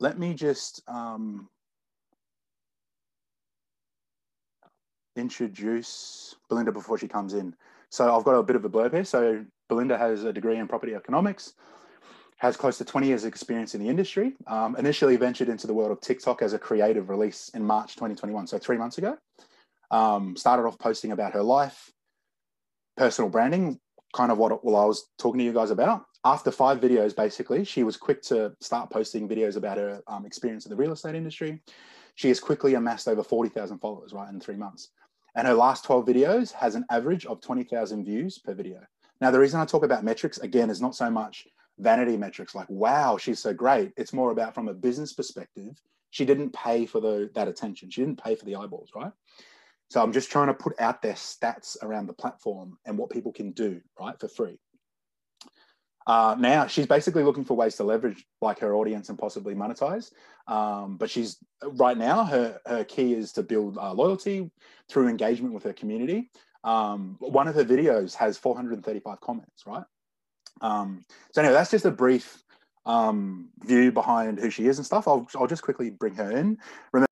let 0.00 0.18
me 0.18 0.34
just 0.34 0.82
um, 0.88 1.48
introduce 5.16 6.34
Belinda 6.48 6.72
before 6.72 6.98
she 6.98 7.08
comes 7.08 7.34
in. 7.34 7.54
So 7.90 8.14
I've 8.14 8.24
got 8.24 8.34
a 8.34 8.42
bit 8.42 8.56
of 8.56 8.64
a 8.64 8.68
blurb 8.68 8.92
here. 8.92 9.04
So 9.04 9.44
Belinda 9.68 9.96
has 9.96 10.24
a 10.24 10.32
degree 10.32 10.58
in 10.58 10.68
property 10.68 10.94
economics, 10.94 11.54
has 12.38 12.56
close 12.56 12.78
to 12.78 12.84
20 12.84 13.06
years 13.06 13.24
experience 13.24 13.74
in 13.74 13.82
the 13.82 13.88
industry, 13.88 14.34
um, 14.46 14.76
initially 14.76 15.16
ventured 15.16 15.48
into 15.48 15.66
the 15.66 15.74
world 15.74 15.92
of 15.92 16.00
TikTok 16.00 16.42
as 16.42 16.52
a 16.52 16.58
creative 16.58 17.08
release 17.08 17.50
in 17.54 17.64
March 17.64 17.94
2021, 17.94 18.46
so 18.46 18.58
three 18.58 18.76
months 18.76 18.98
ago. 18.98 19.16
Um, 19.90 20.36
started 20.36 20.64
off 20.64 20.78
posting 20.78 21.12
about 21.12 21.32
her 21.32 21.42
life, 21.42 21.90
personal 22.96 23.30
branding, 23.30 23.78
kind 24.14 24.32
of 24.32 24.38
what 24.38 24.64
well, 24.64 24.76
I 24.76 24.84
was 24.84 25.08
talking 25.18 25.38
to 25.38 25.44
you 25.44 25.52
guys 25.52 25.70
about. 25.70 26.04
After 26.26 26.50
five 26.50 26.80
videos, 26.80 27.14
basically, 27.14 27.62
she 27.62 27.84
was 27.84 27.96
quick 27.96 28.20
to 28.22 28.52
start 28.60 28.90
posting 28.90 29.28
videos 29.28 29.56
about 29.56 29.78
her 29.78 30.02
um, 30.08 30.26
experience 30.26 30.66
in 30.66 30.70
the 30.70 30.76
real 30.76 30.90
estate 30.90 31.14
industry. 31.14 31.62
She 32.16 32.26
has 32.26 32.40
quickly 32.40 32.74
amassed 32.74 33.06
over 33.06 33.22
40,000 33.22 33.78
followers, 33.78 34.12
right, 34.12 34.28
in 34.28 34.40
three 34.40 34.56
months. 34.56 34.88
And 35.36 35.46
her 35.46 35.54
last 35.54 35.84
12 35.84 36.04
videos 36.04 36.50
has 36.50 36.74
an 36.74 36.84
average 36.90 37.26
of 37.26 37.40
20,000 37.42 38.04
views 38.04 38.40
per 38.40 38.54
video. 38.54 38.80
Now, 39.20 39.30
the 39.30 39.38
reason 39.38 39.60
I 39.60 39.66
talk 39.66 39.84
about 39.84 40.02
metrics, 40.02 40.38
again, 40.38 40.68
is 40.68 40.80
not 40.80 40.96
so 40.96 41.08
much 41.12 41.46
vanity 41.78 42.16
metrics 42.16 42.56
like, 42.56 42.68
wow, 42.68 43.16
she's 43.18 43.38
so 43.38 43.54
great. 43.54 43.92
It's 43.96 44.12
more 44.12 44.32
about 44.32 44.52
from 44.52 44.66
a 44.66 44.74
business 44.74 45.12
perspective, 45.12 45.80
she 46.10 46.24
didn't 46.24 46.52
pay 46.52 46.86
for 46.86 47.00
the, 47.00 47.30
that 47.36 47.46
attention. 47.46 47.88
She 47.88 48.00
didn't 48.00 48.20
pay 48.20 48.34
for 48.34 48.46
the 48.46 48.56
eyeballs, 48.56 48.90
right? 48.96 49.12
So 49.90 50.02
I'm 50.02 50.12
just 50.12 50.32
trying 50.32 50.48
to 50.48 50.54
put 50.54 50.80
out 50.80 51.02
their 51.02 51.14
stats 51.14 51.76
around 51.84 52.08
the 52.08 52.14
platform 52.14 52.78
and 52.84 52.98
what 52.98 53.10
people 53.10 53.30
can 53.30 53.52
do, 53.52 53.80
right, 54.00 54.18
for 54.18 54.26
free. 54.26 54.58
Uh, 56.06 56.36
now 56.38 56.66
she's 56.66 56.86
basically 56.86 57.24
looking 57.24 57.44
for 57.44 57.54
ways 57.54 57.74
to 57.76 57.84
leverage 57.84 58.24
like 58.40 58.60
her 58.60 58.74
audience 58.74 59.08
and 59.08 59.18
possibly 59.18 59.54
monetize. 59.54 60.12
Um, 60.46 60.96
but 60.96 61.10
she's 61.10 61.38
right 61.62 61.98
now 61.98 62.24
her 62.24 62.60
her 62.66 62.84
key 62.84 63.14
is 63.14 63.32
to 63.32 63.42
build 63.42 63.76
uh, 63.78 63.92
loyalty 63.92 64.50
through 64.88 65.08
engagement 65.08 65.52
with 65.52 65.64
her 65.64 65.72
community. 65.72 66.30
Um, 66.62 67.16
one 67.20 67.48
of 67.48 67.54
her 67.54 67.64
videos 67.64 68.14
has 68.14 68.38
435 68.38 69.20
comments, 69.20 69.64
right? 69.66 69.84
Um, 70.60 71.04
so 71.32 71.42
anyway, 71.42 71.54
that's 71.54 71.70
just 71.70 71.84
a 71.84 71.90
brief 71.90 72.42
um, 72.86 73.50
view 73.64 73.92
behind 73.92 74.38
who 74.38 74.50
she 74.50 74.66
is 74.66 74.78
and 74.78 74.86
stuff. 74.86 75.06
I'll, 75.06 75.26
I'll 75.36 75.46
just 75.46 75.62
quickly 75.62 75.90
bring 75.90 76.14
her 76.14 76.30
in. 76.30 76.58
Remember 76.92 77.06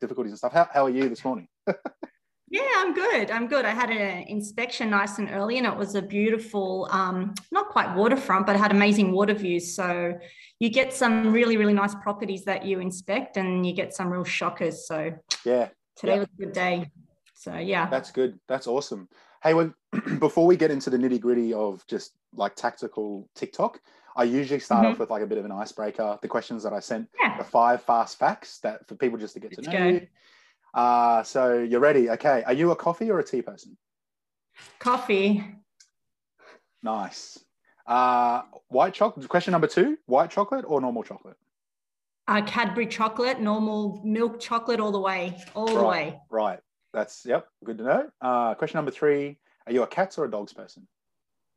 difficulties 0.00 0.32
and 0.32 0.38
stuff. 0.38 0.52
How, 0.52 0.68
how 0.72 0.86
are 0.86 0.90
you 0.90 1.08
this 1.08 1.24
morning? 1.24 1.48
Yeah, 2.50 2.62
I'm 2.76 2.94
good. 2.94 3.30
I'm 3.30 3.46
good. 3.46 3.64
I 3.64 3.70
had 3.70 3.90
an 3.90 4.24
inspection 4.28 4.90
nice 4.90 5.18
and 5.18 5.28
early, 5.30 5.58
and 5.58 5.66
it 5.66 5.76
was 5.76 5.94
a 5.94 6.02
beautiful, 6.02 6.88
um, 6.90 7.34
not 7.52 7.68
quite 7.68 7.94
waterfront, 7.94 8.46
but 8.46 8.56
it 8.56 8.58
had 8.58 8.70
amazing 8.70 9.12
water 9.12 9.34
views. 9.34 9.74
So 9.74 10.14
you 10.58 10.70
get 10.70 10.94
some 10.94 11.32
really, 11.32 11.56
really 11.56 11.74
nice 11.74 11.94
properties 11.96 12.44
that 12.44 12.64
you 12.64 12.80
inspect, 12.80 13.36
and 13.36 13.66
you 13.66 13.74
get 13.74 13.94
some 13.94 14.08
real 14.08 14.24
shockers. 14.24 14.86
So 14.86 15.12
yeah, 15.44 15.68
today 15.96 16.14
yeah. 16.14 16.18
was 16.20 16.28
a 16.38 16.42
good 16.42 16.52
day. 16.52 16.90
So 17.34 17.54
yeah, 17.54 17.88
that's 17.88 18.10
good. 18.10 18.38
That's 18.48 18.66
awesome. 18.66 19.08
Hey, 19.42 19.54
well, 19.54 19.72
before 20.18 20.46
we 20.46 20.56
get 20.56 20.70
into 20.70 20.90
the 20.90 20.96
nitty 20.96 21.20
gritty 21.20 21.52
of 21.52 21.86
just 21.86 22.12
like 22.32 22.56
tactical 22.56 23.28
TikTok, 23.34 23.80
I 24.16 24.24
usually 24.24 24.58
start 24.58 24.84
mm-hmm. 24.84 24.92
off 24.92 24.98
with 24.98 25.10
like 25.10 25.22
a 25.22 25.26
bit 25.26 25.38
of 25.38 25.44
an 25.44 25.52
icebreaker. 25.52 26.18
The 26.22 26.28
questions 26.28 26.62
that 26.62 26.72
I 26.72 26.80
sent, 26.80 27.08
yeah. 27.20 27.36
the 27.36 27.44
five 27.44 27.82
fast 27.82 28.18
facts 28.18 28.58
that 28.60 28.88
for 28.88 28.94
people 28.94 29.18
just 29.18 29.34
to 29.34 29.40
get 29.40 29.52
Let's 29.56 29.68
to 29.68 29.72
know 29.72 29.78
go. 29.78 29.88
you. 29.96 30.06
Uh, 30.78 31.24
so 31.24 31.58
you're 31.58 31.80
ready. 31.80 32.08
Okay. 32.08 32.44
Are 32.46 32.52
you 32.52 32.70
a 32.70 32.76
coffee 32.76 33.10
or 33.10 33.18
a 33.18 33.24
tea 33.24 33.42
person? 33.42 33.76
Coffee. 34.78 35.44
Nice. 36.84 37.40
Uh, 37.84 38.42
white 38.68 38.94
chocolate. 38.94 39.28
Question 39.28 39.50
number 39.50 39.66
two 39.66 39.98
white 40.06 40.30
chocolate 40.30 40.64
or 40.68 40.80
normal 40.80 41.02
chocolate? 41.02 41.36
Uh, 42.28 42.42
Cadbury 42.42 42.86
chocolate, 42.86 43.40
normal 43.40 44.00
milk 44.04 44.38
chocolate, 44.38 44.78
all 44.78 44.92
the 44.92 45.00
way. 45.00 45.36
All 45.54 45.66
right, 45.66 45.74
the 45.74 45.84
way. 45.84 46.20
Right. 46.30 46.60
That's, 46.92 47.26
yep. 47.26 47.48
Good 47.64 47.78
to 47.78 47.84
know. 47.84 48.10
Uh, 48.20 48.54
question 48.54 48.78
number 48.78 48.92
three 48.92 49.36
Are 49.66 49.72
you 49.72 49.82
a 49.82 49.86
cats 49.86 50.16
or 50.16 50.26
a 50.26 50.30
dogs 50.30 50.52
person? 50.52 50.86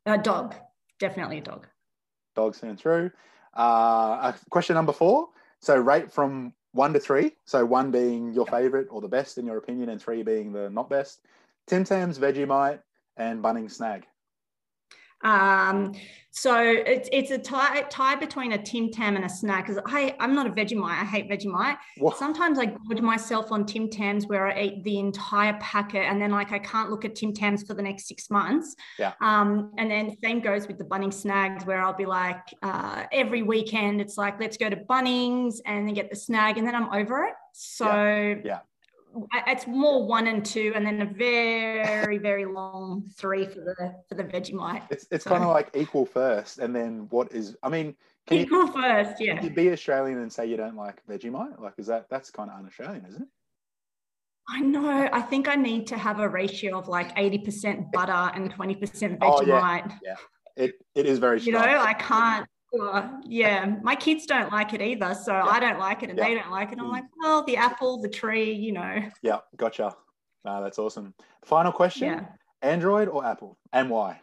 A 0.06 0.18
dog. 0.18 0.56
Definitely 0.98 1.38
a 1.38 1.42
dog. 1.42 1.68
Dogs 2.34 2.58
through 2.58 2.70
and 2.70 2.80
through. 2.80 3.12
Uh, 3.54 4.32
question 4.50 4.74
number 4.74 4.92
four. 4.92 5.28
So 5.60 5.76
rate 5.76 6.10
from 6.10 6.54
one 6.72 6.92
to 6.92 7.00
three. 7.00 7.32
So 7.44 7.64
one 7.64 7.90
being 7.90 8.32
your 8.32 8.46
favorite 8.46 8.88
or 8.90 9.00
the 9.00 9.08
best 9.08 9.38
in 9.38 9.46
your 9.46 9.58
opinion, 9.58 9.88
and 9.88 10.00
three 10.00 10.22
being 10.22 10.52
the 10.52 10.70
not 10.70 10.90
best. 10.90 11.20
Tim 11.66 11.84
Tams, 11.84 12.18
Vegemite, 12.18 12.80
and 13.16 13.42
Bunnings 13.42 13.72
Snag. 13.72 14.06
Um, 15.22 15.94
so 16.34 16.58
it's 16.58 17.10
it's 17.12 17.30
a 17.30 17.36
tie 17.36 17.82
tie 17.82 18.14
between 18.16 18.52
a 18.52 18.62
Tim 18.62 18.90
Tam 18.90 19.16
and 19.16 19.24
a 19.24 19.28
snack. 19.28 19.66
Because 19.66 19.82
I 19.86 20.16
I'm 20.18 20.34
not 20.34 20.46
a 20.46 20.50
Vegemite. 20.50 21.02
I 21.02 21.04
hate 21.04 21.28
Vegemite. 21.28 21.76
What? 21.98 22.16
Sometimes 22.16 22.58
I 22.58 22.66
gorge 22.66 23.02
myself 23.02 23.52
on 23.52 23.66
Tim 23.66 23.90
Tams 23.90 24.26
where 24.26 24.46
I 24.46 24.62
eat 24.62 24.84
the 24.84 24.98
entire 24.98 25.58
packet, 25.60 26.04
and 26.04 26.20
then 26.20 26.30
like 26.30 26.50
I 26.50 26.58
can't 26.58 26.90
look 26.90 27.04
at 27.04 27.14
Tim 27.14 27.34
Tams 27.34 27.62
for 27.62 27.74
the 27.74 27.82
next 27.82 28.08
six 28.08 28.30
months. 28.30 28.74
Yeah. 28.98 29.12
Um, 29.20 29.72
and 29.76 29.90
then 29.90 30.16
same 30.24 30.40
goes 30.40 30.66
with 30.66 30.78
the 30.78 30.84
Bunnings 30.84 31.14
snags 31.14 31.66
where 31.66 31.82
I'll 31.82 31.92
be 31.92 32.06
like 32.06 32.42
uh, 32.62 33.04
every 33.12 33.42
weekend 33.42 34.00
it's 34.00 34.16
like 34.16 34.40
let's 34.40 34.56
go 34.56 34.70
to 34.70 34.76
Bunnings 34.76 35.56
and 35.66 35.86
then 35.86 35.94
get 35.94 36.08
the 36.08 36.16
snag, 36.16 36.56
and 36.56 36.66
then 36.66 36.74
I'm 36.74 36.92
over 36.94 37.24
it. 37.24 37.34
So 37.52 37.86
yeah. 37.86 38.36
yeah 38.44 38.58
it's 39.46 39.66
more 39.66 40.06
one 40.06 40.26
and 40.26 40.44
two, 40.44 40.72
and 40.74 40.86
then 40.86 41.02
a 41.02 41.06
very 41.06 42.18
very 42.18 42.44
long 42.44 43.08
three 43.16 43.46
for 43.46 43.60
the 43.60 43.94
for 44.08 44.14
the 44.14 44.24
Vegemite. 44.24 44.82
It's 44.90 45.06
it's 45.10 45.24
so. 45.24 45.30
kind 45.30 45.44
of 45.44 45.50
like 45.50 45.70
equal 45.74 46.06
first, 46.06 46.58
and 46.58 46.74
then 46.74 47.06
what 47.10 47.32
is? 47.32 47.56
I 47.62 47.68
mean, 47.68 47.94
can 48.26 48.38
equal 48.38 48.66
you, 48.66 48.72
first, 48.72 49.20
yeah. 49.20 49.36
Can 49.36 49.44
you 49.44 49.50
be 49.50 49.70
Australian 49.70 50.18
and 50.18 50.32
say 50.32 50.46
you 50.46 50.56
don't 50.56 50.76
like 50.76 51.02
Vegemite? 51.06 51.60
Like, 51.60 51.74
is 51.78 51.86
that 51.86 52.08
that's 52.10 52.30
kind 52.30 52.50
of 52.50 52.58
un-Australian, 52.58 53.06
isn't 53.06 53.22
it? 53.22 53.28
I 54.48 54.60
know. 54.60 55.08
I 55.12 55.20
think 55.20 55.48
I 55.48 55.54
need 55.54 55.86
to 55.88 55.96
have 55.96 56.18
a 56.18 56.28
ratio 56.28 56.78
of 56.78 56.88
like 56.88 57.12
eighty 57.16 57.38
percent 57.38 57.92
butter 57.92 58.32
and 58.34 58.50
twenty 58.50 58.74
percent 58.74 59.20
Vegemite. 59.20 59.22
Oh, 59.22 59.44
yeah. 59.46 59.86
yeah, 60.02 60.16
it 60.56 60.74
it 60.94 61.06
is 61.06 61.18
very. 61.18 61.40
Strong. 61.40 61.62
You 61.62 61.66
know, 61.66 61.80
I 61.80 61.94
can't 61.94 62.46
yeah, 63.24 63.76
my 63.82 63.94
kids 63.94 64.26
don't 64.26 64.50
like 64.52 64.72
it 64.72 64.82
either. 64.82 65.14
So 65.14 65.32
yeah. 65.32 65.44
I 65.44 65.60
don't 65.60 65.78
like 65.78 66.02
it 66.02 66.10
and 66.10 66.18
yeah. 66.18 66.28
they 66.28 66.34
don't 66.34 66.50
like 66.50 66.72
it. 66.72 66.78
I'm 66.78 66.86
mm. 66.86 66.92
like, 66.92 67.04
well, 67.20 67.44
the 67.44 67.56
apple, 67.56 68.00
the 68.00 68.08
tree, 68.08 68.52
you 68.52 68.72
know. 68.72 69.02
Yeah, 69.22 69.38
gotcha. 69.56 69.94
No, 70.44 70.62
that's 70.62 70.78
awesome. 70.78 71.14
Final 71.44 71.72
question 71.72 72.08
yeah. 72.08 72.24
Android 72.62 73.08
or 73.08 73.24
Apple 73.24 73.58
and 73.72 73.90
why? 73.90 74.20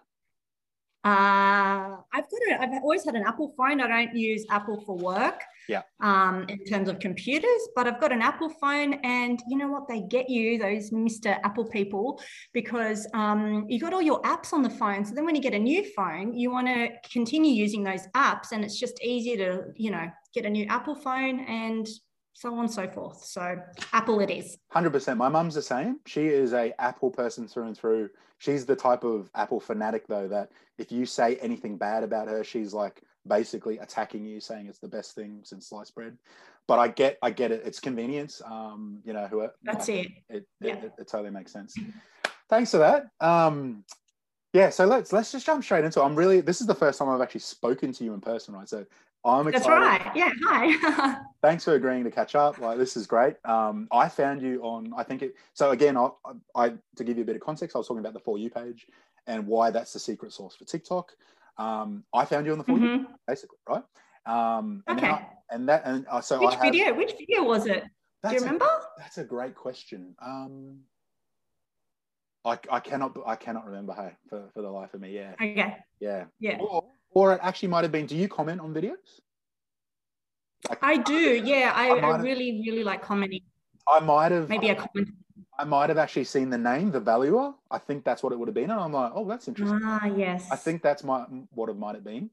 Uh, 1.06 1.96
I've 2.14 2.26
got 2.30 2.42
a, 2.50 2.62
I've 2.62 2.84
always 2.84 3.06
had 3.06 3.16
an 3.16 3.24
Apple 3.26 3.54
phone. 3.56 3.80
I 3.80 3.88
don't 3.88 4.16
use 4.16 4.46
Apple 4.50 4.82
for 4.86 4.98
work. 4.98 5.42
Yeah. 5.70 5.84
Um, 6.02 6.48
in 6.50 6.66
terms 6.66 6.90
of 6.90 6.98
computers, 6.98 7.62
but 7.76 7.86
I've 7.86 8.02
got 8.02 8.12
an 8.12 8.24
Apple 8.24 8.50
phone, 8.50 8.96
and 9.04 9.40
you 9.48 9.56
know 9.56 9.68
what? 9.68 9.88
They 9.88 10.02
get 10.02 10.28
you 10.28 10.58
those 10.58 10.90
Mr. 10.90 11.38
Apple 11.44 11.66
people 11.66 12.20
because 12.54 13.08
um, 13.14 13.66
you 13.70 13.80
got 13.80 13.94
all 13.94 14.02
your 14.02 14.20
apps 14.24 14.52
on 14.52 14.64
the 14.64 14.70
phone. 14.72 15.06
So 15.06 15.14
then 15.14 15.26
when 15.26 15.36
you 15.36 15.42
get 15.42 15.54
a 15.54 15.60
new 15.60 15.86
phone, 15.94 16.34
you 16.34 16.50
want 16.50 16.66
to 16.68 16.90
continue 17.14 17.54
using 17.54 17.84
those 17.84 18.08
apps, 18.16 18.52
and 18.52 18.66
it's 18.66 18.80
just 18.80 19.00
easier 19.04 19.38
to 19.38 19.66
you 19.76 19.92
know 19.92 20.10
get 20.34 20.46
a 20.46 20.50
new 20.50 20.66
Apple 20.66 20.96
phone 20.96 21.42
and 21.42 21.88
so 22.34 22.52
on 22.54 22.62
and 22.62 22.72
so 22.72 22.88
forth. 22.88 23.24
So 23.24 23.58
Apple 23.94 24.22
it 24.22 24.32
is. 24.32 24.58
100%. 24.74 25.18
My 25.18 25.30
mum's 25.30 25.56
the 25.56 25.62
same. 25.62 26.00
She 26.08 26.28
is 26.28 26.54
a 26.54 26.74
Apple 26.82 27.12
person 27.12 27.48
through 27.48 27.68
and 27.68 27.78
through. 27.78 28.10
She's 28.40 28.66
the 28.66 28.76
type 28.76 29.04
of 29.04 29.30
Apple 29.36 29.60
fanatic 29.60 30.08
though 30.08 30.28
that 30.30 30.50
if 30.78 30.92
you 30.92 31.06
say 31.06 31.36
anything 31.36 31.78
bad 31.78 32.04
about 32.04 32.30
her, 32.30 32.44
she's 32.44 32.74
like 32.74 33.04
basically 33.28 33.78
attacking 33.80 34.26
you, 34.26 34.40
saying 34.40 34.68
it's 34.68 34.80
the 34.80 34.88
best 34.88 35.16
thing 35.16 35.42
since 35.44 35.68
sliced 35.68 35.96
bread. 35.96 36.18
But 36.68 36.80
I 36.80 36.88
get, 36.88 37.18
I 37.22 37.32
get 37.32 37.52
it. 37.52 37.64
It's 37.66 37.80
convenience. 37.80 38.42
Um, 38.46 39.00
you 39.04 39.14
know, 39.14 39.28
who 39.28 39.48
that's 39.64 39.90
it. 39.90 40.08
It, 40.30 40.48
yeah. 40.62 40.76
it, 40.76 40.94
it, 41.00 41.08
totally 41.08 41.32
makes 41.32 41.52
sense. 41.52 41.76
Thanks 42.50 42.72
for 42.72 42.78
that. 42.78 43.08
Um, 43.20 43.84
yeah, 44.54 44.70
so 44.70 44.86
let's 44.86 45.14
let's 45.14 45.32
just 45.32 45.46
jump 45.46 45.64
straight 45.64 45.86
into 45.86 46.00
it. 46.00 46.04
I'm 46.04 46.16
really 46.16 46.42
this 46.42 46.62
is 46.62 46.68
the 46.68 46.76
first 46.76 46.98
time 46.98 47.10
I've 47.10 47.22
actually 47.22 47.42
spoken 47.42 47.92
to 47.94 48.04
you 48.04 48.14
in 48.14 48.22
person, 48.22 48.54
right? 48.54 48.68
So 48.68 48.86
I'm 49.24 49.48
excited. 49.48 49.70
That's 49.70 50.06
right. 50.06 50.16
Yeah. 50.16 50.32
Hi. 50.46 51.18
Thanks 51.42 51.66
for 51.66 51.76
agreeing 51.76 52.04
to 52.06 52.12
catch 52.12 52.36
up. 52.36 52.58
Like 52.58 52.78
this 52.78 52.98
is 52.98 53.06
great. 53.06 53.36
Um, 53.46 53.88
I 53.92 54.10
found 54.10 54.42
you 54.42 54.62
on. 54.64 54.92
I 54.96 55.04
think 55.04 55.22
it. 55.22 55.36
So 55.54 55.72
again, 55.72 55.98
I, 55.98 56.10
I 56.56 56.74
to 56.96 57.04
give 57.04 57.18
you 57.18 57.24
a 57.24 57.26
bit 57.26 57.36
of 57.36 57.42
context, 57.42 57.76
I 57.76 57.80
was 57.80 57.88
talking 57.88 58.00
about 58.00 58.14
the 58.14 58.20
for 58.20 58.38
you 58.38 58.50
page 58.50 58.88
and 59.28 59.46
why 59.46 59.70
that's 59.70 59.94
the 59.94 60.00
secret 60.00 60.34
source 60.34 60.56
for 60.56 60.66
TikTok. 60.66 61.12
Um, 61.60 62.06
I 62.14 62.24
found 62.24 62.46
you 62.46 62.54
on 62.54 62.58
the 62.58 62.64
for 62.64 62.72
mm-hmm. 62.72 63.04
basically, 63.28 63.58
right? 63.68 63.84
Um, 64.26 64.82
and 64.88 64.98
okay. 64.98 65.10
I, 65.10 65.28
and 65.52 65.68
that 65.68 65.82
and 65.86 66.06
uh, 66.10 66.22
so 66.22 66.40
which 66.40 66.54
have, 66.54 66.64
video? 66.64 66.94
Which 66.94 67.14
video 67.18 67.44
was 67.44 67.68
it? 67.68 67.84
Do 68.24 68.34
you 68.34 68.40
remember? 68.40 68.66
A, 68.66 68.80
that's 68.98 69.18
a 69.18 69.26
great 69.26 69.56
question. 69.56 70.16
Um, 70.26 70.80
I, 72.46 72.58
I 72.72 72.80
cannot 72.80 73.18
I 73.28 73.36
cannot 73.36 73.66
remember. 73.66 73.94
Hey, 73.94 74.14
for, 74.30 74.50
for 74.54 74.62
the 74.62 74.70
life 74.70 74.94
of 74.94 75.02
me, 75.02 75.14
yeah. 75.14 75.34
Okay. 75.34 75.76
Yeah. 76.00 76.26
Yeah. 76.40 76.60
Or, 76.60 76.86
or 77.12 77.34
it 77.34 77.40
actually 77.44 77.70
might 77.70 77.84
have 77.84 77.92
been. 77.92 78.06
Do 78.06 78.16
you 78.16 78.30
comment 78.30 78.62
on 78.62 78.74
videos? 78.74 79.20
Like, 80.70 80.80
I 80.82 80.98
do. 80.98 81.42
Yeah, 81.44 81.74
I, 81.76 81.90
I, 81.90 82.00
I 82.00 82.18
really, 82.22 82.64
really 82.66 82.84
like 82.84 83.02
commenting. 83.02 83.42
I 83.88 84.00
might 84.00 84.32
have. 84.32 84.48
Maybe 84.48 84.70
a 84.70 84.76
comment. 84.76 85.10
I 85.60 85.66
might 85.66 85.90
have 85.90 85.98
actually 85.98 86.24
seen 86.24 86.50
the 86.50 86.58
name, 86.58 86.90
the 86.90 87.02
valuer. 87.02 87.54
I 87.70 87.80
think 87.80 88.06
that's 88.06 88.24
what 88.24 88.32
it 88.32 88.40
would 88.40 88.48
have 88.48 88.56
been, 88.56 88.72
and 88.72 88.80
I'm 88.80 88.94
like, 88.94 89.12
oh, 89.14 89.28
that's 89.28 89.50
interesting. 89.50 89.82
Ah, 89.84 90.06
yes. 90.06 90.48
I 90.50 90.56
think 90.56 90.82
that's 90.82 91.04
my 91.04 91.26
what 91.54 91.68
it 91.70 91.78
might 91.78 91.96
have 91.96 92.04
been, 92.06 92.30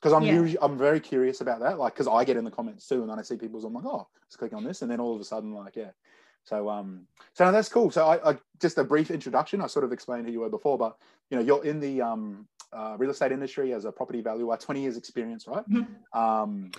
because 0.00 0.14
I'm 0.14 0.22
Yeah. 0.24 0.40
usually 0.40 0.58
I'm 0.62 0.78
very 0.78 0.98
curious 0.98 1.42
about 1.42 1.60
that. 1.60 1.78
Like, 1.78 1.92
because 1.92 2.08
I 2.08 2.24
get 2.24 2.38
in 2.38 2.44
the 2.44 2.50
comments 2.50 2.88
too, 2.88 3.02
and 3.02 3.10
then 3.10 3.18
I 3.18 3.22
see 3.22 3.36
people's. 3.36 3.64
I'm 3.64 3.74
like, 3.74 3.84
oh, 3.84 4.08
let's 4.22 4.36
click 4.36 4.54
on 4.54 4.64
this, 4.64 4.80
and 4.80 4.90
then 4.90 5.00
all 5.00 5.14
of 5.14 5.20
a 5.20 5.24
sudden, 5.24 5.52
like, 5.52 5.76
yeah. 5.76 5.90
So 6.44 6.70
um, 6.70 7.06
so 7.34 7.52
that's 7.52 7.68
cool. 7.68 7.90
So 7.90 8.06
I, 8.06 8.30
I 8.30 8.38
just 8.58 8.78
a 8.78 8.84
brief 8.84 9.10
introduction. 9.10 9.60
I 9.60 9.66
sort 9.66 9.84
of 9.84 9.92
explained 9.92 10.26
who 10.26 10.32
you 10.32 10.40
were 10.40 10.48
before, 10.48 10.78
but 10.78 10.96
you 11.28 11.36
know, 11.36 11.42
you're 11.44 11.64
in 11.64 11.78
the 11.78 12.00
um 12.00 12.48
uh, 12.72 12.96
real 12.98 13.10
estate 13.10 13.32
industry 13.32 13.74
as 13.74 13.84
a 13.84 13.92
property 13.92 14.22
valuer, 14.22 14.56
20 14.56 14.80
years 14.80 14.96
experience, 14.96 15.46
right? 15.46 15.64
Mhm. 15.68 15.88
Um, 16.12 16.70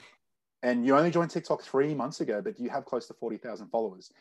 and 0.64 0.86
you 0.86 0.96
only 0.98 1.12
joined 1.12 1.30
TikTok 1.30 1.62
three 1.62 1.94
months 1.94 2.20
ago, 2.22 2.42
but 2.42 2.60
you 2.60 2.70
have 2.70 2.84
close 2.86 3.08
to 3.08 3.14
40,000 3.14 3.70
followers. 3.70 4.12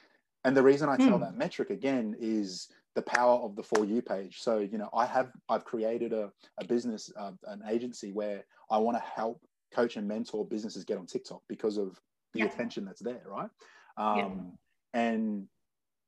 And 0.46 0.56
the 0.56 0.62
reason 0.62 0.88
I 0.88 0.96
tell 0.96 1.16
Hmm. 1.16 1.24
that 1.24 1.36
metric 1.36 1.70
again 1.70 2.14
is 2.20 2.68
the 2.94 3.02
power 3.02 3.40
of 3.40 3.56
the 3.56 3.64
for 3.64 3.84
you 3.84 4.00
page. 4.00 4.40
So, 4.40 4.58
you 4.58 4.78
know, 4.78 4.88
I 4.94 5.04
have, 5.04 5.32
I've 5.48 5.64
created 5.64 6.12
a, 6.12 6.30
a 6.58 6.64
business, 6.64 7.10
uh, 7.16 7.32
an 7.48 7.62
agency 7.68 8.12
where 8.12 8.44
I 8.70 8.78
want 8.78 8.96
to 8.96 9.02
help 9.02 9.42
coach 9.74 9.96
and 9.96 10.06
mentor 10.06 10.46
businesses 10.46 10.84
get 10.84 10.98
on 10.98 11.06
TikTok 11.06 11.42
because 11.48 11.78
of 11.78 12.00
the 12.32 12.40
Yeah. 12.40 12.46
attention 12.46 12.84
that's 12.84 13.00
there. 13.02 13.22
Right. 13.26 13.50
Yeah. 13.98 14.24
Um, 14.24 14.56
and, 14.94 15.48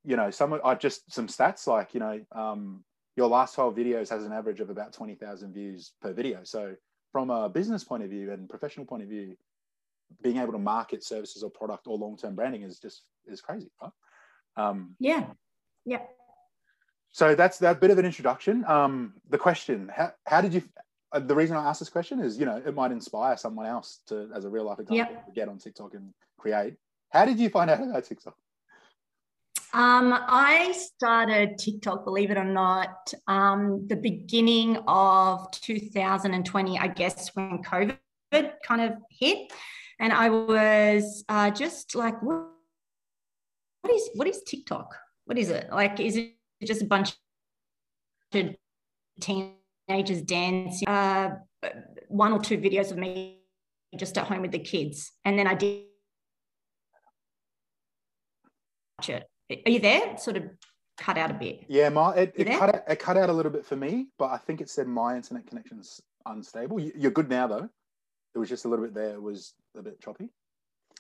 you 0.04 0.14
know, 0.16 0.30
some, 0.30 0.58
I 0.64 0.76
just, 0.76 1.12
some 1.12 1.26
stats 1.26 1.66
like, 1.66 1.92
you 1.92 1.98
know, 1.98 2.20
um, 2.30 2.84
your 3.16 3.26
last 3.26 3.56
12 3.56 3.74
videos 3.74 4.08
has 4.10 4.24
an 4.24 4.32
average 4.32 4.60
of 4.60 4.70
about 4.70 4.92
20,000 4.92 5.52
views 5.52 5.94
per 6.00 6.12
video. 6.12 6.44
So 6.44 6.76
from 7.10 7.30
a 7.30 7.48
business 7.48 7.82
point 7.82 8.04
of 8.04 8.10
view 8.10 8.30
and 8.30 8.48
professional 8.48 8.86
point 8.86 9.02
of 9.02 9.08
view, 9.08 9.36
being 10.22 10.36
able 10.38 10.52
to 10.52 10.58
market 10.58 11.02
services 11.02 11.42
or 11.42 11.50
product 11.50 11.88
or 11.88 11.98
long-term 11.98 12.36
branding 12.36 12.62
is 12.62 12.78
just 12.78 13.02
is 13.26 13.40
crazy, 13.40 13.70
right? 13.82 13.90
Um, 14.58 14.96
Yeah. 14.98 15.26
Yeah. 15.84 16.02
so 17.12 17.34
that's 17.34 17.58
that 17.58 17.80
bit 17.80 17.90
of 17.90 17.98
an 17.98 18.04
introduction. 18.04 18.64
Um, 18.66 19.14
the 19.30 19.38
question: 19.38 19.90
How 19.94 20.12
how 20.26 20.40
did 20.40 20.52
you? 20.54 20.62
Uh, 21.10 21.20
the 21.20 21.34
reason 21.34 21.56
I 21.56 21.64
asked 21.64 21.80
this 21.80 21.88
question 21.88 22.20
is, 22.20 22.38
you 22.38 22.44
know, 22.44 22.60
it 22.64 22.74
might 22.74 22.92
inspire 22.92 23.36
someone 23.38 23.64
else 23.64 24.02
to, 24.08 24.28
as 24.34 24.44
a 24.44 24.50
real 24.50 24.64
life 24.64 24.78
example, 24.78 25.16
to 25.24 25.32
get 25.32 25.48
on 25.48 25.56
TikTok 25.56 25.94
and 25.94 26.12
create. 26.38 26.74
How 27.10 27.24
did 27.24 27.38
you 27.38 27.48
find 27.48 27.70
out 27.70 27.82
about 27.82 28.04
TikTok? 28.04 28.34
Um, 29.72 30.12
I 30.12 30.72
started 30.72 31.58
TikTok, 31.58 32.04
believe 32.04 32.30
it 32.30 32.38
or 32.38 32.44
not, 32.44 33.12
um, 33.26 33.86
the 33.86 33.96
beginning 33.96 34.78
of 34.86 35.50
2020, 35.50 36.78
I 36.78 36.88
guess, 36.88 37.34
when 37.34 37.62
COVID 37.62 37.98
kind 38.62 38.80
of 38.80 38.92
hit. 39.10 39.50
And 40.00 40.12
I 40.12 40.30
was 40.30 41.24
uh, 41.28 41.50
just 41.50 41.94
like, 41.94 42.22
what, 42.22 42.48
what 43.88 43.96
is 43.96 44.10
what 44.14 44.28
is 44.28 44.42
TikTok? 44.46 44.94
What 45.24 45.38
is 45.38 45.50
it? 45.50 45.68
Like, 45.72 46.00
is 46.00 46.16
it 46.16 46.34
just 46.64 46.82
a 46.82 46.86
bunch 46.86 47.12
of 48.34 48.54
teenagers 49.20 50.22
dancing? 50.22 50.88
Uh, 50.88 51.36
one 52.08 52.32
or 52.32 52.38
two 52.40 52.58
videos 52.58 52.90
of 52.90 52.98
me 52.98 53.40
just 53.96 54.16
at 54.18 54.26
home 54.26 54.42
with 54.42 54.52
the 54.52 54.58
kids. 54.58 55.12
And 55.24 55.38
then 55.38 55.46
I 55.46 55.54
did 55.54 55.84
watch 58.98 59.10
it. 59.10 59.28
Are 59.66 59.70
you 59.70 59.80
there? 59.80 60.16
Sort 60.18 60.36
of 60.36 60.44
cut 60.98 61.16
out 61.16 61.30
a 61.30 61.34
bit. 61.34 61.64
Yeah, 61.68 61.88
my 61.88 62.14
it, 62.14 62.32
it 62.36 62.46
cut 62.58 62.74
out, 62.74 62.82
it 62.88 62.98
cut 62.98 63.16
out 63.16 63.30
a 63.30 63.32
little 63.32 63.52
bit 63.52 63.64
for 63.64 63.76
me, 63.76 64.08
but 64.18 64.26
I 64.30 64.36
think 64.38 64.60
it 64.60 64.68
said 64.68 64.86
my 64.86 65.16
internet 65.16 65.46
connection's 65.46 66.00
unstable. 66.26 66.78
You- 66.80 66.92
You're 66.96 67.10
good 67.10 67.28
now 67.30 67.46
though. 67.46 67.68
It 68.34 68.38
was 68.38 68.48
just 68.48 68.66
a 68.66 68.68
little 68.68 68.84
bit 68.84 68.94
there. 68.94 69.14
It 69.14 69.22
was 69.22 69.54
a 69.76 69.82
bit 69.82 70.00
choppy. 70.00 70.30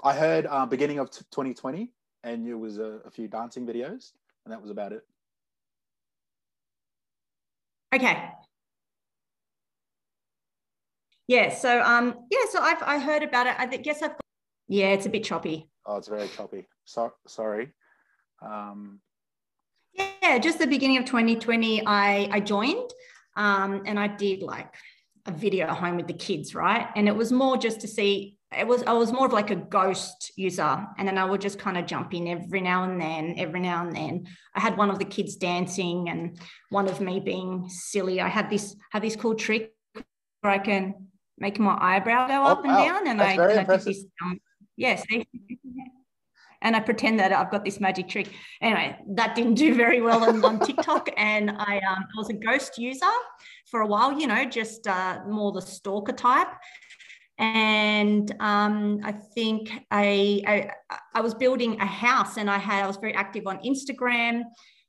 I 0.02 0.14
heard 0.14 0.46
uh, 0.46 0.64
beginning 0.64 0.98
of 0.98 1.10
t- 1.10 1.24
2020, 1.32 1.92
and 2.24 2.46
it 2.46 2.54
was 2.54 2.78
a, 2.78 3.00
a 3.04 3.10
few 3.10 3.28
dancing 3.28 3.66
videos, 3.66 4.12
and 4.44 4.52
that 4.52 4.60
was 4.60 4.70
about 4.70 4.92
it. 4.92 5.02
Okay. 7.94 8.30
Yeah. 11.26 11.54
So 11.54 11.82
um 11.82 12.14
yeah. 12.30 12.44
So 12.50 12.60
I've 12.60 12.82
I 12.82 12.98
heard 12.98 13.22
about 13.22 13.46
it. 13.46 13.54
I 13.58 13.66
guess 13.66 14.02
I've. 14.02 14.12
Yeah, 14.68 14.88
it's 14.88 15.06
a 15.06 15.10
bit 15.10 15.24
choppy. 15.24 15.68
Oh, 15.86 15.96
it's 15.96 16.08
very 16.08 16.28
choppy. 16.28 16.68
So, 16.84 17.12
sorry. 17.26 17.72
Um, 18.42 19.00
Yeah, 19.94 20.38
just 20.38 20.58
the 20.58 20.66
beginning 20.66 20.98
of 20.98 21.06
2020, 21.06 21.86
I 21.86 22.28
I 22.30 22.40
joined, 22.40 22.90
um, 23.36 23.82
and 23.86 23.98
I 23.98 24.08
did 24.08 24.42
like 24.42 24.74
a 25.26 25.32
video 25.32 25.66
at 25.66 25.76
home 25.76 25.96
with 25.96 26.06
the 26.06 26.12
kids, 26.12 26.54
right? 26.54 26.88
And 26.96 27.08
it 27.08 27.16
was 27.16 27.32
more 27.32 27.56
just 27.56 27.80
to 27.80 27.88
see. 27.88 28.37
It 28.56 28.66
was 28.66 28.82
I 28.84 28.94
was 28.94 29.12
more 29.12 29.26
of 29.26 29.32
like 29.32 29.50
a 29.50 29.56
ghost 29.56 30.32
user, 30.36 30.86
and 30.96 31.06
then 31.06 31.18
I 31.18 31.24
would 31.24 31.40
just 31.40 31.58
kind 31.58 31.76
of 31.76 31.84
jump 31.84 32.14
in 32.14 32.26
every 32.26 32.62
now 32.62 32.84
and 32.84 32.98
then, 32.98 33.34
every 33.36 33.60
now 33.60 33.86
and 33.86 33.94
then. 33.94 34.26
I 34.54 34.60
had 34.60 34.78
one 34.78 34.90
of 34.90 34.98
the 34.98 35.04
kids 35.04 35.36
dancing, 35.36 36.08
and 36.08 36.38
one 36.70 36.88
of 36.88 37.00
me 37.00 37.20
being 37.20 37.68
silly. 37.68 38.22
I 38.22 38.28
had 38.28 38.48
this 38.48 38.74
have 38.92 39.02
this 39.02 39.16
cool 39.16 39.34
trick 39.34 39.74
where 40.40 40.52
I 40.52 40.58
can 40.58 41.08
make 41.36 41.58
my 41.58 41.76
eyebrow 41.78 42.26
go 42.26 42.44
up 42.44 42.64
and 42.64 42.72
Oh, 42.72 42.76
wow. 42.76 42.84
down, 42.84 43.08
and 43.08 43.20
That's 43.20 43.32
I, 43.32 43.36
very 43.36 43.56
and 43.56 43.70
I 43.70 43.76
did 43.76 43.84
this. 43.84 44.04
Um, 44.24 44.40
yes, 44.78 45.04
and 46.62 46.74
I 46.74 46.80
pretend 46.80 47.20
that 47.20 47.32
I've 47.32 47.50
got 47.50 47.66
this 47.66 47.80
magic 47.80 48.08
trick. 48.08 48.32
Anyway, 48.62 48.96
that 49.10 49.34
didn't 49.34 49.54
do 49.54 49.74
very 49.74 50.00
well 50.00 50.24
on, 50.24 50.42
on 50.42 50.58
TikTok, 50.60 51.10
and 51.18 51.50
I 51.50 51.80
um, 51.86 52.04
I 52.04 52.16
was 52.16 52.30
a 52.30 52.34
ghost 52.34 52.78
user 52.78 53.04
for 53.70 53.80
a 53.80 53.86
while. 53.86 54.18
You 54.18 54.26
know, 54.26 54.46
just 54.46 54.86
uh, 54.86 55.20
more 55.28 55.52
the 55.52 55.60
stalker 55.60 56.12
type. 56.12 56.48
And 57.38 58.34
um, 58.40 59.00
I 59.04 59.12
think 59.12 59.70
I, 59.90 60.42
I 60.46 60.70
I 61.14 61.20
was 61.20 61.34
building 61.34 61.80
a 61.80 61.86
house, 61.86 62.36
and 62.36 62.50
I 62.50 62.58
had 62.58 62.82
I 62.82 62.86
was 62.86 62.96
very 62.96 63.14
active 63.14 63.46
on 63.46 63.58
Instagram, 63.58 64.42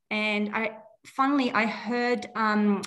and 0.09 0.49
I 0.55 0.77
funnily 1.05 1.51
I 1.51 1.67
heard 1.67 2.27
um, 2.35 2.81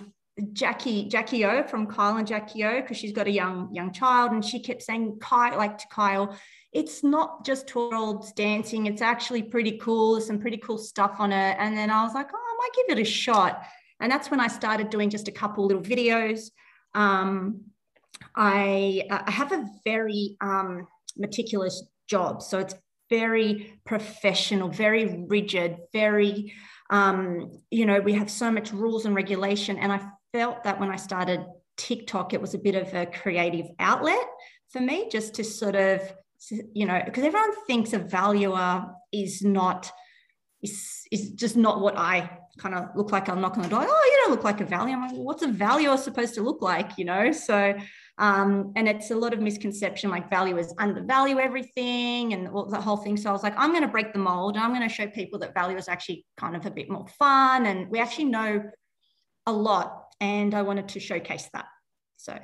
Jackie 0.52 1.08
Jackie 1.08 1.44
O 1.44 1.62
from 1.62 1.86
Kyle 1.86 2.16
and 2.16 2.26
Jackie 2.26 2.64
O 2.64 2.80
because 2.80 2.96
she's 2.96 3.12
got 3.12 3.28
a 3.28 3.30
young 3.30 3.72
young 3.72 3.92
child, 3.92 4.32
and 4.32 4.44
she 4.44 4.58
kept 4.58 4.82
saying 4.82 5.18
Kyle 5.20 5.56
like 5.56 5.78
to 5.78 5.86
Kyle, 5.92 6.36
it's 6.72 7.04
not 7.04 7.44
just 7.44 7.66
12 7.68 7.92
olds 7.92 8.32
dancing. 8.32 8.86
It's 8.86 9.02
actually 9.02 9.42
pretty 9.42 9.78
cool. 9.78 10.12
There's 10.12 10.26
some 10.26 10.40
pretty 10.40 10.56
cool 10.56 10.78
stuff 10.78 11.16
on 11.18 11.30
it. 11.30 11.56
And 11.58 11.76
then 11.76 11.90
I 11.90 12.02
was 12.02 12.14
like, 12.14 12.28
oh, 12.32 12.36
I 12.36 12.56
might 12.58 12.86
give 12.88 12.98
it 12.98 13.00
a 13.00 13.04
shot. 13.04 13.62
And 14.00 14.10
that's 14.10 14.30
when 14.30 14.40
I 14.40 14.48
started 14.48 14.88
doing 14.88 15.10
just 15.10 15.28
a 15.28 15.32
couple 15.32 15.66
little 15.66 15.82
videos. 15.82 16.50
Um, 16.94 17.64
I, 18.34 19.06
I 19.10 19.30
have 19.30 19.52
a 19.52 19.66
very 19.84 20.36
um, 20.40 20.86
meticulous 21.16 21.82
job. 22.08 22.42
So 22.42 22.58
it's 22.58 22.74
very 23.10 23.78
professional, 23.84 24.68
very 24.68 25.24
rigid, 25.28 25.76
very, 25.92 26.52
um, 26.90 27.60
you 27.70 27.86
know, 27.86 28.00
we 28.00 28.14
have 28.14 28.30
so 28.30 28.50
much 28.50 28.72
rules 28.72 29.04
and 29.04 29.14
regulation. 29.14 29.78
And 29.78 29.92
I 29.92 30.00
felt 30.32 30.64
that 30.64 30.80
when 30.80 30.90
I 30.90 30.96
started 30.96 31.44
TikTok, 31.76 32.32
it 32.32 32.40
was 32.40 32.54
a 32.54 32.58
bit 32.58 32.74
of 32.74 32.92
a 32.94 33.06
creative 33.06 33.66
outlet 33.78 34.26
for 34.70 34.80
me 34.80 35.08
just 35.10 35.34
to 35.34 35.44
sort 35.44 35.76
of 35.76 36.00
you 36.50 36.86
know 36.86 37.00
because 37.04 37.22
everyone 37.22 37.52
thinks 37.66 37.92
a 37.92 37.98
valuer 37.98 38.84
is 39.12 39.42
not 39.42 39.92
is, 40.62 41.06
is 41.12 41.30
just 41.30 41.56
not 41.56 41.80
what 41.80 41.96
i 41.96 42.38
kind 42.58 42.74
of 42.74 42.88
look 42.96 43.12
like 43.12 43.28
i'm 43.28 43.40
knocking 43.40 43.62
on 43.62 43.68
the 43.68 43.74
door 43.74 43.84
oh 43.86 44.10
you 44.10 44.22
don't 44.22 44.30
look 44.30 44.44
like 44.44 44.60
a 44.60 44.64
valuer 44.64 44.96
i'm 44.96 45.02
like 45.02 45.12
well, 45.12 45.22
what's 45.22 45.42
a 45.42 45.48
valuer 45.48 45.96
supposed 45.96 46.34
to 46.34 46.42
look 46.42 46.60
like 46.60 46.98
you 46.98 47.04
know 47.04 47.30
so 47.30 47.74
um, 48.22 48.72
and 48.76 48.88
it's 48.88 49.10
a 49.10 49.16
lot 49.16 49.34
of 49.34 49.40
misconception 49.40 50.08
like 50.08 50.30
valuers 50.30 50.72
undervalue 50.78 51.38
everything 51.40 52.32
and 52.32 52.48
all 52.48 52.64
the 52.64 52.80
whole 52.80 52.96
thing 52.96 53.16
so 53.16 53.28
i 53.28 53.32
was 53.32 53.42
like 53.42 53.54
i'm 53.58 53.70
going 53.70 53.82
to 53.82 53.88
break 53.88 54.12
the 54.12 54.18
mold 54.18 54.56
i'm 54.56 54.70
going 54.70 54.88
to 54.88 54.94
show 54.94 55.06
people 55.08 55.38
that 55.38 55.52
value 55.52 55.76
is 55.76 55.88
actually 55.88 56.24
kind 56.36 56.54
of 56.54 56.64
a 56.64 56.70
bit 56.70 56.88
more 56.88 57.06
fun 57.18 57.66
and 57.66 57.88
we 57.90 57.98
actually 57.98 58.24
know 58.24 58.62
a 59.46 59.52
lot 59.52 60.04
and 60.20 60.54
i 60.54 60.62
wanted 60.62 60.88
to 60.88 61.00
showcase 61.00 61.50
that 61.52 61.66
so 62.16 62.38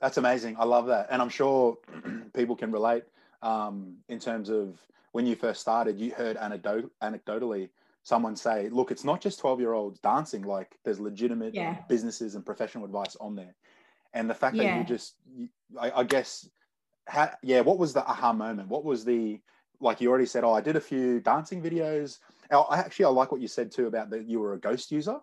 That's 0.00 0.16
amazing. 0.16 0.56
I 0.58 0.64
love 0.64 0.86
that. 0.86 1.08
And 1.10 1.20
I'm 1.22 1.28
sure 1.28 1.76
people 2.34 2.56
can 2.56 2.72
relate 2.72 3.04
um, 3.42 3.96
in 4.08 4.18
terms 4.18 4.48
of 4.48 4.80
when 5.12 5.26
you 5.26 5.36
first 5.36 5.60
started, 5.60 6.00
you 6.00 6.10
heard 6.12 6.36
anecdote, 6.38 6.90
anecdotally 7.02 7.68
someone 8.02 8.34
say, 8.34 8.68
look, 8.70 8.90
it's 8.90 9.04
not 9.04 9.20
just 9.20 9.38
12 9.40 9.60
year 9.60 9.74
olds 9.74 9.98
dancing, 10.00 10.42
like 10.42 10.76
there's 10.84 10.98
legitimate 10.98 11.54
Yeah. 11.54 11.76
businesses 11.88 12.34
and 12.34 12.44
professional 12.44 12.84
advice 12.86 13.14
on 13.20 13.36
there. 13.36 13.54
And 14.12 14.28
the 14.28 14.34
fact 14.34 14.56
that 14.56 14.66
you 14.76 14.84
just, 14.84 15.14
I, 15.80 15.90
I 16.00 16.04
guess, 16.04 16.48
ha, 17.08 17.34
yeah, 17.42 17.60
what 17.60 17.78
was 17.78 17.92
the 17.92 18.04
aha 18.04 18.32
moment? 18.32 18.68
What 18.68 18.84
was 18.84 19.04
the, 19.04 19.40
like 19.80 20.00
you 20.00 20.08
already 20.08 20.26
said, 20.26 20.44
oh, 20.44 20.52
I 20.52 20.60
did 20.60 20.76
a 20.76 20.80
few 20.80 21.20
dancing 21.20 21.62
videos. 21.62 22.18
Oh, 22.50 22.62
I 22.62 22.78
actually, 22.78 23.04
I 23.06 23.08
like 23.08 23.30
what 23.32 23.40
you 23.40 23.48
said 23.48 23.70
too 23.70 23.86
about 23.86 24.10
that 24.10 24.26
you 24.26 24.40
were 24.40 24.54
a 24.54 24.60
ghost 24.60 24.90
user. 24.90 25.18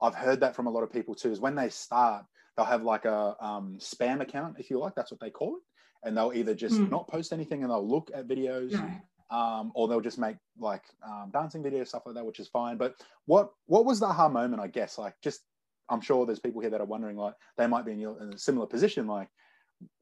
I've 0.00 0.14
heard 0.14 0.40
that 0.40 0.56
from 0.56 0.66
a 0.66 0.70
lot 0.70 0.82
of 0.82 0.90
people 0.92 1.14
too, 1.14 1.30
is 1.30 1.40
when 1.40 1.54
they 1.54 1.68
start, 1.68 2.24
they'll 2.56 2.66
have 2.66 2.82
like 2.82 3.04
a 3.04 3.36
um, 3.40 3.76
spam 3.78 4.20
account, 4.20 4.56
if 4.58 4.70
you 4.70 4.78
like, 4.78 4.94
that's 4.94 5.10
what 5.10 5.20
they 5.20 5.30
call 5.30 5.56
it. 5.56 5.62
And 6.04 6.16
they'll 6.16 6.32
either 6.34 6.54
just 6.54 6.80
Mm. 6.80 6.90
not 6.90 7.06
post 7.06 7.32
anything 7.32 7.62
and 7.62 7.70
they'll 7.70 7.86
look 7.86 8.10
at 8.12 8.26
videos, 8.26 8.72
no. 8.72 9.36
um, 9.36 9.72
or 9.74 9.86
they'll 9.86 10.00
just 10.00 10.18
make 10.18 10.36
like 10.58 10.82
um, 11.06 11.30
dancing 11.32 11.62
videos, 11.62 11.88
stuff 11.88 12.02
like 12.06 12.16
that, 12.16 12.26
which 12.26 12.40
is 12.40 12.48
fine. 12.48 12.76
But 12.76 12.96
what 13.26 13.52
what 13.66 13.84
was 13.84 14.00
the 14.00 14.06
aha 14.06 14.28
moment? 14.28 14.60
I 14.60 14.66
guess 14.66 14.98
like 14.98 15.14
just 15.22 15.42
I'm 15.88 16.00
sure 16.00 16.24
there's 16.26 16.40
people 16.40 16.60
here 16.60 16.70
that 16.70 16.80
are 16.80 16.86
wondering 16.86 17.16
like 17.16 17.34
they 17.56 17.66
might 17.66 17.84
be 17.84 17.92
in, 17.92 17.98
your, 18.00 18.20
in 18.22 18.32
a 18.32 18.38
similar 18.38 18.66
position. 18.66 19.06
Like 19.06 19.28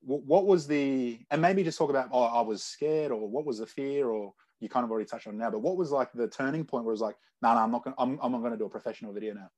what, 0.03 0.23
what 0.25 0.47
was 0.47 0.67
the 0.67 1.21
and 1.31 1.41
maybe 1.41 1.63
just 1.63 1.79
talk 1.79 1.91
about 1.91 2.09
oh 2.13 2.23
I 2.23 2.41
was 2.43 2.63
scared 2.63 3.13
or 3.13 3.29
what 3.29 3.47
was 3.47 3.59
the 3.59 3.67
fear 3.67 4.09
or 4.09 4.35
you 4.61 4.69
kind 4.69 4.85
of 4.85 4.91
already 4.91 5.07
touched 5.07 5.27
on 5.27 5.39
now. 5.39 5.51
But 5.51 5.61
what 5.61 5.77
was 5.77 5.91
like 5.91 6.13
the 6.13 6.29
turning 6.29 6.65
point 6.65 6.85
where 6.85 6.93
it 6.93 6.95
was 6.95 7.01
like 7.01 7.17
no 7.43 7.55
no 7.55 7.61
I'm 7.61 7.71
not 7.71 7.85
gonna 7.85 7.97
I'm, 7.99 8.19
I'm 8.23 8.33
not 8.33 8.43
gonna 8.43 8.57
do 8.57 8.67
a 8.67 8.71
professional 8.71 9.13
video 9.13 9.35
now. 9.35 9.51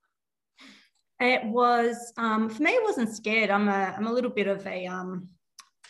It 1.21 1.45
was 1.45 2.13
um, 2.17 2.49
for 2.49 2.63
me. 2.63 2.73
It 2.73 2.83
wasn't 2.83 3.15
scared. 3.15 3.51
I'm 3.51 3.69
a 3.69 3.95
I'm 3.97 4.09
a 4.09 4.13
little 4.13 4.31
bit 4.31 4.49
of 4.49 4.67
a 4.67 4.87
um, 4.87 5.29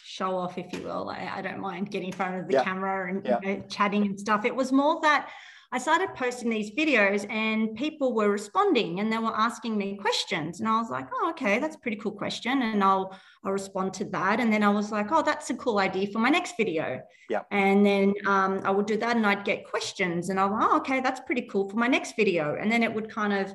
show 0.04 0.36
off, 0.36 0.58
if 0.58 0.72
you 0.74 0.82
will. 0.82 1.08
I, 1.08 1.32
I, 1.36 1.42
don't 1.42 1.58
mind 1.58 1.90
getting 1.90 2.08
in 2.08 2.12
front 2.12 2.38
of 2.38 2.46
the 2.46 2.54
yeah. 2.54 2.64
camera 2.64 3.08
and 3.08 3.24
yeah. 3.24 3.38
you 3.42 3.48
know, 3.48 3.64
chatting 3.68 4.04
and 4.04 4.20
stuff. 4.20 4.44
It 4.44 4.54
was 4.54 4.72
more 4.72 5.00
that 5.00 5.30
I 5.74 5.78
started 5.78 6.14
posting 6.14 6.50
these 6.50 6.70
videos 6.70 7.28
and 7.30 7.74
people 7.74 8.14
were 8.14 8.28
responding 8.28 9.00
and 9.00 9.10
they 9.10 9.16
were 9.16 9.34
asking 9.34 9.78
me 9.78 9.96
questions. 9.96 10.60
And 10.60 10.68
I 10.68 10.78
was 10.78 10.90
like, 10.90 11.08
oh, 11.14 11.30
okay, 11.30 11.58
that's 11.58 11.76
a 11.76 11.78
pretty 11.78 11.96
cool 11.96 12.12
question. 12.12 12.60
And 12.60 12.84
I'll 12.84 13.18
I'll 13.42 13.52
respond 13.52 13.94
to 13.94 14.04
that. 14.06 14.38
And 14.38 14.52
then 14.52 14.62
I 14.62 14.68
was 14.68 14.92
like, 14.92 15.10
oh, 15.10 15.22
that's 15.22 15.48
a 15.48 15.54
cool 15.54 15.78
idea 15.78 16.08
for 16.12 16.18
my 16.18 16.28
next 16.28 16.58
video. 16.58 17.00
Yeah. 17.30 17.40
And 17.50 17.86
then 17.86 18.12
um, 18.26 18.60
I 18.64 18.70
would 18.70 18.86
do 18.86 18.98
that 18.98 19.16
and 19.16 19.26
I'd 19.26 19.46
get 19.46 19.64
questions. 19.64 20.28
And 20.28 20.38
I 20.38 20.44
was 20.44 20.52
like, 20.52 20.68
oh, 20.70 20.78
okay, 20.80 21.00
that's 21.00 21.20
pretty 21.20 21.42
cool 21.42 21.68
for 21.70 21.76
my 21.76 21.88
next 21.88 22.16
video. 22.16 22.56
And 22.60 22.70
then 22.70 22.82
it 22.82 22.92
would 22.92 23.08
kind 23.08 23.32
of 23.32 23.54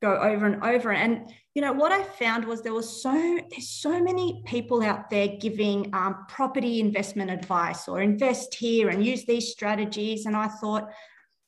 go 0.00 0.16
over 0.16 0.46
and 0.46 0.62
over. 0.64 0.92
And 0.92 1.30
you 1.54 1.60
know 1.60 1.72
what 1.72 1.92
I 1.92 2.02
found 2.02 2.46
was 2.46 2.62
there 2.62 2.72
was 2.72 3.02
so 3.02 3.12
there's 3.50 3.68
so 3.68 4.02
many 4.02 4.42
people 4.46 4.82
out 4.82 5.10
there 5.10 5.28
giving 5.38 5.90
um, 5.92 6.24
property 6.28 6.80
investment 6.80 7.30
advice 7.30 7.88
or 7.88 8.00
invest 8.00 8.54
here 8.54 8.88
and 8.88 9.04
use 9.04 9.26
these 9.26 9.50
strategies. 9.50 10.24
And 10.24 10.34
I 10.34 10.48
thought, 10.48 10.88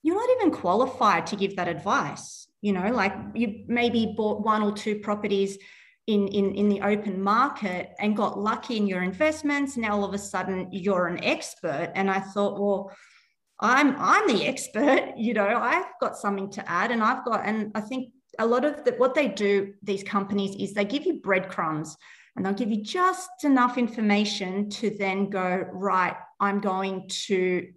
you're 0.03 0.17
not 0.17 0.37
even 0.37 0.51
qualified 0.51 1.27
to 1.29 1.37
give 1.37 1.57
that 1.57 1.69
advice. 1.69 2.49
You 2.63 2.73
know, 2.73 2.91
like 2.91 3.15
you 3.35 3.65
maybe 3.69 4.15
bought 4.17 4.45
one 4.45 4.63
or 4.63 4.73
two 4.73 4.99
properties 4.99 5.59
in, 6.07 6.29
in, 6.29 6.55
in 6.55 6.69
the 6.69 6.81
open 6.83 7.23
market 7.23 7.91
and 7.99 8.17
got 8.17 8.39
lucky 8.39 8.77
in 8.77 8.87
your 8.87 9.03
investments. 9.03 9.77
Now 9.77 9.93
all 9.93 10.05
of 10.05 10.15
a 10.15 10.19
sudden 10.19 10.69
you're 10.73 11.07
an 11.07 11.23
expert. 11.25 11.93
And 11.95 12.11
I 12.11 12.21
thought, 12.21 12.61
well, 12.61 12.93
I'm 13.61 13.95
I'm 13.99 14.27
the 14.27 14.47
expert, 14.47 15.13
you 15.17 15.35
know, 15.35 15.47
I've 15.47 15.93
got 16.01 16.17
something 16.17 16.51
to 16.53 16.71
add. 16.71 16.91
And 16.91 17.03
I've 17.03 17.25
got, 17.25 17.45
and 17.45 17.71
I 17.75 17.81
think 17.81 18.13
a 18.39 18.47
lot 18.47 18.65
of 18.65 18.85
the, 18.85 18.93
what 18.93 19.15
they 19.15 19.29
do, 19.29 19.75
these 19.83 20.03
companies, 20.03 20.57
is 20.57 20.73
they 20.73 20.85
give 20.85 21.05
you 21.05 21.15
breadcrumbs 21.15 21.97
and 22.37 22.45
they'll 22.45 22.55
give 22.55 22.71
you 22.71 22.83
just 22.83 23.45
enough 23.45 23.77
information 23.77 24.71
to 24.71 24.91
then 24.91 25.29
go, 25.31 25.67
right, 25.73 26.17
I'm 26.39 26.61
going 26.61 27.09
to 27.27 27.69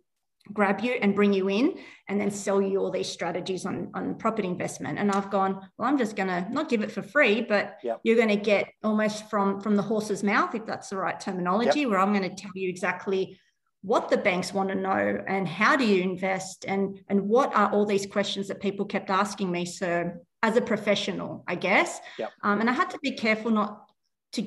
grab 0.52 0.82
you 0.82 0.92
and 1.02 1.16
bring 1.16 1.32
you 1.32 1.50
in 1.50 1.78
and 2.10 2.20
then 2.20 2.30
sell 2.30 2.62
you 2.62 2.80
all 2.80 2.92
these 2.92 3.08
strategies 3.08 3.66
on, 3.66 3.90
on 3.94 4.16
property 4.16 4.48
investment 4.48 5.00
and 5.00 5.10
i've 5.12 5.32
gone 5.32 5.54
well 5.78 5.88
i'm 5.88 5.98
just 5.98 6.18
going 6.18 6.28
to 6.28 6.46
not 6.52 6.68
give 6.68 6.82
it 6.82 6.92
for 6.92 7.02
free 7.02 7.42
but 7.42 7.78
yep. 7.82 8.02
you're 8.04 8.18
going 8.18 8.28
to 8.28 8.36
get 8.36 8.68
almost 8.84 9.30
from 9.30 9.62
from 9.62 9.76
the 9.76 9.82
horse's 9.82 10.22
mouth 10.22 10.54
if 10.54 10.66
that's 10.66 10.90
the 10.90 10.98
right 10.98 11.20
terminology 11.20 11.82
yep. 11.82 11.90
where 11.90 12.00
i'm 12.00 12.12
going 12.12 12.30
to 12.30 12.36
tell 12.36 12.52
you 12.56 12.68
exactly 12.68 13.40
what 13.84 14.10
the 14.10 14.18
banks 14.18 14.54
want 14.54 14.70
to 14.70 14.76
know 14.76 15.24
and 15.28 15.48
how 15.48 15.76
do 15.78 15.86
you 15.86 16.02
invest 16.02 16.66
and 16.68 17.00
and 17.08 17.22
what 17.22 17.56
are 17.56 17.72
all 17.72 17.86
these 17.86 18.06
questions 18.06 18.50
that 18.50 18.60
people 18.60 18.86
kept 18.86 19.10
asking 19.10 19.50
me 19.50 19.66
so 19.66 20.12
as 20.42 20.58
a 20.58 20.62
professional 20.62 21.44
i 21.48 21.56
guess 21.56 22.02
yep. 22.20 22.32
um, 22.44 22.60
and 22.60 22.70
i 22.70 22.74
had 22.74 22.90
to 22.90 23.00
be 23.00 23.12
careful 23.12 23.50
not 23.50 23.90
to 24.34 24.46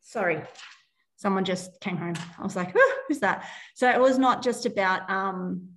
sorry 0.00 0.40
someone 1.18 1.44
just 1.44 1.80
came 1.80 1.96
home. 1.96 2.14
I 2.38 2.42
was 2.42 2.56
like, 2.56 2.74
who's 3.08 3.18
that? 3.20 3.44
So 3.74 3.90
it 3.90 4.00
was 4.00 4.18
not 4.18 4.40
just 4.42 4.64
about 4.66 5.08
um, 5.10 5.68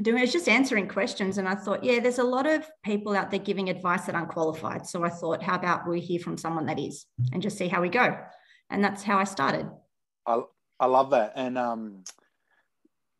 doing, 0.00 0.18
it 0.18 0.22
was 0.22 0.32
just 0.32 0.48
answering 0.48 0.88
questions. 0.88 1.36
And 1.36 1.48
I 1.48 1.56
thought, 1.56 1.82
yeah, 1.82 1.98
there's 1.98 2.20
a 2.20 2.24
lot 2.24 2.46
of 2.46 2.64
people 2.84 3.16
out 3.16 3.30
there 3.30 3.40
giving 3.40 3.68
advice 3.68 4.06
that 4.06 4.14
aren't 4.14 4.28
qualified. 4.28 4.86
So 4.86 5.04
I 5.04 5.10
thought, 5.10 5.42
how 5.42 5.56
about 5.56 5.88
we 5.88 6.00
hear 6.00 6.20
from 6.20 6.38
someone 6.38 6.66
that 6.66 6.78
is 6.78 7.06
and 7.32 7.42
just 7.42 7.58
see 7.58 7.66
how 7.66 7.82
we 7.82 7.88
go. 7.88 8.16
And 8.70 8.82
that's 8.82 9.02
how 9.02 9.18
I 9.18 9.24
started. 9.24 9.68
I, 10.26 10.42
I 10.78 10.86
love 10.86 11.10
that. 11.10 11.32
And 11.34 11.58
um, 11.58 12.04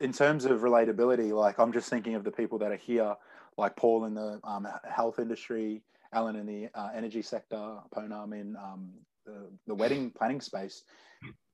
in 0.00 0.12
terms 0.12 0.44
of 0.44 0.60
relatability, 0.60 1.32
like 1.32 1.58
I'm 1.58 1.72
just 1.72 1.90
thinking 1.90 2.14
of 2.14 2.22
the 2.22 2.30
people 2.30 2.58
that 2.58 2.70
are 2.70 2.76
here, 2.76 3.16
like 3.58 3.74
Paul 3.76 4.04
in 4.04 4.14
the 4.14 4.40
um, 4.44 4.66
health 4.88 5.18
industry, 5.18 5.82
Alan 6.12 6.36
in 6.36 6.46
the 6.46 6.68
uh, 6.72 6.90
energy 6.94 7.22
sector, 7.22 7.78
Poonam 7.92 8.32
in 8.32 8.56
um, 8.56 8.90
the, 9.26 9.50
the 9.66 9.74
wedding 9.74 10.12
planning 10.12 10.40
space 10.40 10.84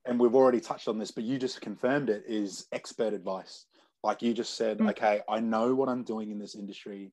and 0.06 0.18
we've 0.18 0.34
already 0.34 0.60
touched 0.60 0.88
on 0.88 0.98
this, 0.98 1.10
but 1.10 1.24
you 1.24 1.38
just 1.38 1.60
confirmed 1.60 2.10
it 2.10 2.24
is 2.26 2.66
expert 2.72 3.12
advice. 3.12 3.66
Like 4.02 4.22
you 4.22 4.32
just 4.32 4.54
said, 4.54 4.78
mm. 4.78 4.90
okay, 4.90 5.20
I 5.28 5.40
know 5.40 5.74
what 5.74 5.88
I'm 5.88 6.04
doing 6.04 6.30
in 6.30 6.38
this 6.38 6.54
industry. 6.54 7.12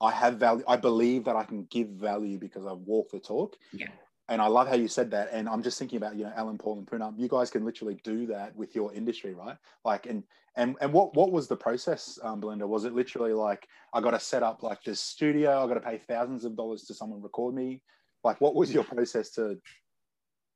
I 0.00 0.10
have 0.12 0.36
value. 0.36 0.64
I 0.68 0.76
believe 0.76 1.24
that 1.24 1.36
I 1.36 1.44
can 1.44 1.64
give 1.70 1.88
value 1.88 2.38
because 2.38 2.66
I've 2.66 2.78
walked 2.78 3.12
the 3.12 3.18
talk. 3.18 3.56
Yeah. 3.72 3.88
And 4.30 4.42
I 4.42 4.46
love 4.46 4.68
how 4.68 4.74
you 4.74 4.88
said 4.88 5.10
that. 5.12 5.30
And 5.32 5.48
I'm 5.48 5.62
just 5.62 5.78
thinking 5.78 5.96
about, 5.96 6.16
you 6.16 6.24
know, 6.24 6.32
Alan 6.36 6.58
Paul 6.58 6.78
and 6.78 6.86
Poonam, 6.86 7.18
you 7.18 7.28
guys 7.28 7.50
can 7.50 7.64
literally 7.64 7.98
do 8.04 8.26
that 8.26 8.54
with 8.54 8.74
your 8.76 8.92
industry, 8.92 9.32
right? 9.32 9.56
Like, 9.86 10.04
and, 10.04 10.22
and, 10.54 10.76
and 10.82 10.92
what, 10.92 11.16
what 11.16 11.32
was 11.32 11.48
the 11.48 11.56
process, 11.56 12.18
um, 12.22 12.40
Belinda? 12.40 12.66
Was 12.66 12.84
it 12.84 12.92
literally 12.92 13.32
like, 13.32 13.66
I 13.94 14.02
got 14.02 14.10
to 14.10 14.20
set 14.20 14.42
up 14.42 14.62
like 14.62 14.84
this 14.84 15.00
studio, 15.00 15.64
I 15.64 15.66
got 15.66 15.74
to 15.74 15.80
pay 15.80 15.96
thousands 15.96 16.44
of 16.44 16.56
dollars 16.56 16.82
to 16.84 16.94
someone 16.94 17.22
record 17.22 17.54
me? 17.54 17.80
Like, 18.22 18.38
what 18.42 18.54
was 18.54 18.72
your 18.72 18.84
process 18.84 19.30
to, 19.30 19.58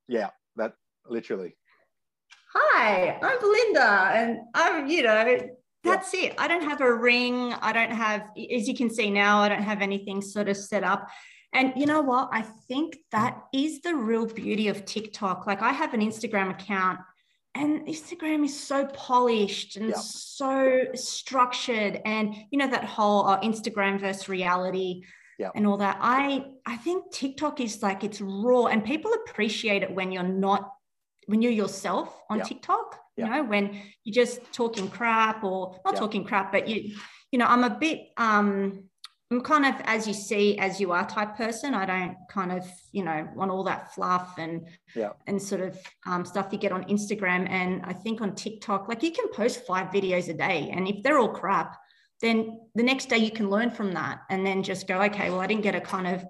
yeah, 0.07 0.31
that 0.57 0.75
literally 1.09 1.57
hi, 2.55 3.19
I'm 3.23 3.41
Belinda. 3.41 4.11
And 4.15 4.39
I'm, 4.55 4.87
you 4.87 5.03
know, 5.03 5.39
that's 5.85 6.15
it. 6.15 6.35
I 6.39 6.49
don't 6.49 6.63
have 6.63 6.81
a 6.81 6.95
ring. 6.95 7.53
I 7.55 7.73
don't 7.73 7.91
have, 7.91 8.23
as 8.37 8.69
you 8.69 8.75
can 8.75 8.91
see 8.91 9.11
now, 9.11 9.41
I 9.41 9.49
don't 9.49 9.63
have 9.63 9.83
anything 9.83 10.21
sort 10.21 10.49
of 10.49 10.57
set 10.57 10.85
up. 10.85 11.09
And 11.55 11.73
you 11.77 11.87
know 11.87 12.01
what? 12.01 12.31
I 12.33 12.43
think 12.43 12.99
that 13.11 13.39
is 13.53 13.81
the 13.81 13.95
real 13.95 14.27
beauty 14.27 14.69
of 14.69 14.85
TikTok. 14.85 15.47
Like 15.47 15.61
I 15.61 15.73
have 15.73 15.93
an 15.93 16.01
Instagram 16.01 16.51
account 16.51 17.01
and 17.55 17.87
Instagram 17.87 18.45
is 18.45 18.59
so 18.59 18.87
polished 18.87 19.77
and 19.77 19.91
yeah. 19.91 19.97
so 19.97 20.87
structured. 20.95 22.01
And 22.05 22.35
you 22.51 22.59
know, 22.59 22.69
that 22.69 22.85
whole 22.85 23.27
uh, 23.27 23.41
Instagram 23.41 24.01
versus 24.01 24.29
reality 24.29 25.03
yeah. 25.39 25.51
and 25.55 25.67
all 25.67 25.77
that. 25.77 25.99
I 26.01 26.47
I 26.65 26.77
think 26.77 27.13
TikTok 27.13 27.61
is 27.61 27.83
like 27.83 28.05
it's 28.05 28.21
raw 28.23 28.67
and 28.67 28.83
people 28.83 29.13
appreciate 29.13 29.83
it 29.83 29.95
when 29.95 30.11
you're 30.13 30.23
not 30.23 30.71
when 31.27 31.43
you're 31.43 31.53
yourself 31.53 32.21
on 32.29 32.39
yeah. 32.39 32.45
TikTok, 32.45 32.99
you 33.17 33.25
yeah. 33.25 33.37
know, 33.37 33.45
when 33.45 33.81
you're 34.05 34.25
just 34.25 34.41
talking 34.53 34.89
crap 34.89 35.45
or 35.45 35.81
not 35.85 35.95
yeah. 35.95 36.01
talking 36.01 36.25
crap, 36.25 36.53
but 36.53 36.69
you, 36.69 36.95
you 37.31 37.39
know, 37.39 37.47
I'm 37.47 37.65
a 37.65 37.71
bit, 37.71 38.09
um, 38.17 38.85
I'm 39.31 39.41
kind 39.41 39.65
of 39.65 39.75
as 39.85 40.07
you 40.07 40.13
see 40.13 40.59
as 40.59 40.79
you 40.79 40.93
are 40.93 41.07
type 41.09 41.37
person. 41.37 41.73
I 41.73 41.87
don't 41.87 42.17
kind 42.31 42.53
of, 42.53 42.67
you 42.93 43.03
know, 43.03 43.27
want 43.35 43.51
all 43.51 43.65
that 43.65 43.95
fluff 43.95 44.35
and 44.37 44.69
yeah. 44.95 45.13
and 45.27 45.41
sort 45.41 45.63
of 45.63 45.79
um, 46.05 46.27
stuff 46.27 46.49
you 46.53 46.59
get 46.59 46.71
on 46.71 46.85
Instagram. 46.85 47.49
And 47.49 47.81
I 47.85 47.95
think 47.95 48.21
on 48.21 48.35
TikTok, 48.35 48.89
like 48.89 49.03
you 49.03 49.11
can 49.11 49.29
post 49.29 49.65
five 49.65 49.89
videos 49.89 50.29
a 50.29 50.35
day, 50.35 50.71
and 50.71 50.87
if 50.87 51.03
they're 51.03 51.19
all 51.19 51.31
crap, 51.31 51.79
then 52.21 52.61
the 52.75 52.83
next 52.83 53.09
day 53.09 53.17
you 53.17 53.31
can 53.31 53.49
learn 53.49 53.71
from 53.71 53.93
that, 53.93 54.21
and 54.29 54.45
then 54.45 54.63
just 54.63 54.87
go, 54.87 55.01
okay, 55.01 55.31
well, 55.31 55.41
I 55.41 55.47
didn't 55.47 55.63
get 55.63 55.75
a 55.75 55.81
kind 55.81 56.07
of 56.07 56.27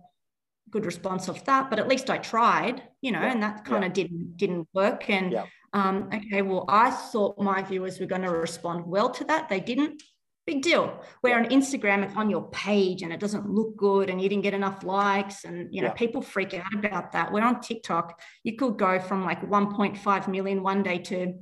good 0.73 0.87
response 0.87 1.29
off 1.29 1.45
that, 1.45 1.71
but 1.71 1.79
at 1.79 1.87
least 1.87 2.11
I 2.11 2.19
tried, 2.19 2.83
you 3.03 3.13
know, 3.13 3.21
yeah. 3.21 3.33
and 3.33 3.43
that 3.43 3.65
kind 3.65 3.83
yeah. 3.83 3.89
of 3.89 3.93
didn't 3.93 4.37
didn't 4.37 4.69
work. 4.73 5.09
And 5.09 5.33
yeah. 5.33 5.47
um, 5.75 6.09
okay, 6.13 6.43
well, 6.43 6.65
I 6.69 6.91
thought 6.91 7.39
my 7.39 7.63
viewers 7.63 8.01
were 8.01 8.07
going 8.07 8.23
to 8.23 8.31
respond 8.31 8.87
well 8.87 9.11
to 9.11 9.25
that. 9.25 9.49
They 9.49 9.61
didn't. 9.61 10.03
Big 10.45 10.63
deal. 10.63 11.01
Where 11.21 11.39
on 11.39 11.45
Instagram, 11.51 12.03
it's 12.03 12.17
on 12.17 12.29
your 12.29 12.49
page 12.51 13.03
and 13.03 13.13
it 13.13 13.21
doesn't 13.21 13.49
look 13.49 13.77
good, 13.77 14.11
and 14.11 14.21
you 14.21 14.29
didn't 14.29 14.43
get 14.43 14.55
enough 14.55 14.83
likes, 14.83 15.45
and 15.45 15.73
you 15.73 15.83
know 15.83 15.91
people 15.91 16.21
freak 16.21 16.55
out 16.55 16.75
about 16.75 17.13
that. 17.13 17.31
Where 17.31 17.45
on 17.45 17.61
TikTok, 17.61 18.21
you 18.43 18.57
could 18.57 18.77
go 18.77 18.99
from 18.99 19.25
like 19.25 19.41
1.5 19.43 20.29
million 20.29 20.63
one 20.65 20.83
day 20.83 20.99
to 20.99 21.35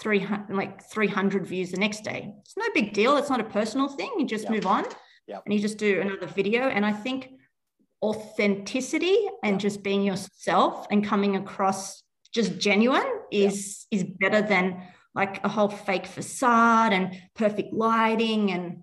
300 0.00 0.54
like 0.54 0.84
300 0.84 1.46
views 1.46 1.72
the 1.72 1.78
next 1.78 2.04
day. 2.04 2.32
It's 2.42 2.56
no 2.56 2.66
big 2.74 2.92
deal. 2.92 3.16
It's 3.16 3.30
not 3.30 3.40
a 3.40 3.44
personal 3.44 3.88
thing. 3.88 4.12
You 4.18 4.26
just 4.26 4.48
move 4.48 4.66
on, 4.66 4.84
and 5.28 5.52
you 5.52 5.58
just 5.58 5.78
do 5.78 6.00
another 6.00 6.26
video. 6.28 6.68
And 6.68 6.86
I 6.86 6.92
think 6.92 7.30
authenticity 8.04 9.16
and 9.42 9.58
just 9.58 9.82
being 9.82 10.02
yourself 10.02 10.86
and 10.90 11.02
coming 11.04 11.36
across 11.36 12.02
just 12.34 12.58
genuine 12.58 13.06
is 13.32 13.86
yeah. 13.90 13.98
is 13.98 14.04
better 14.20 14.42
than 14.42 14.82
like 15.14 15.42
a 15.44 15.48
whole 15.48 15.68
fake 15.68 16.06
facade 16.06 16.92
and 16.92 17.14
perfect 17.34 17.72
lighting 17.72 18.50
and 18.50 18.82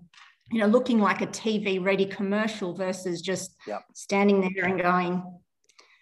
you 0.50 0.58
know 0.58 0.66
looking 0.66 0.98
like 0.98 1.22
a 1.22 1.26
TV 1.28 1.82
ready 1.84 2.06
commercial 2.06 2.74
versus 2.74 3.22
just 3.22 3.54
yeah. 3.66 3.78
standing 3.94 4.40
there 4.40 4.64
and 4.64 4.82
going 4.82 5.22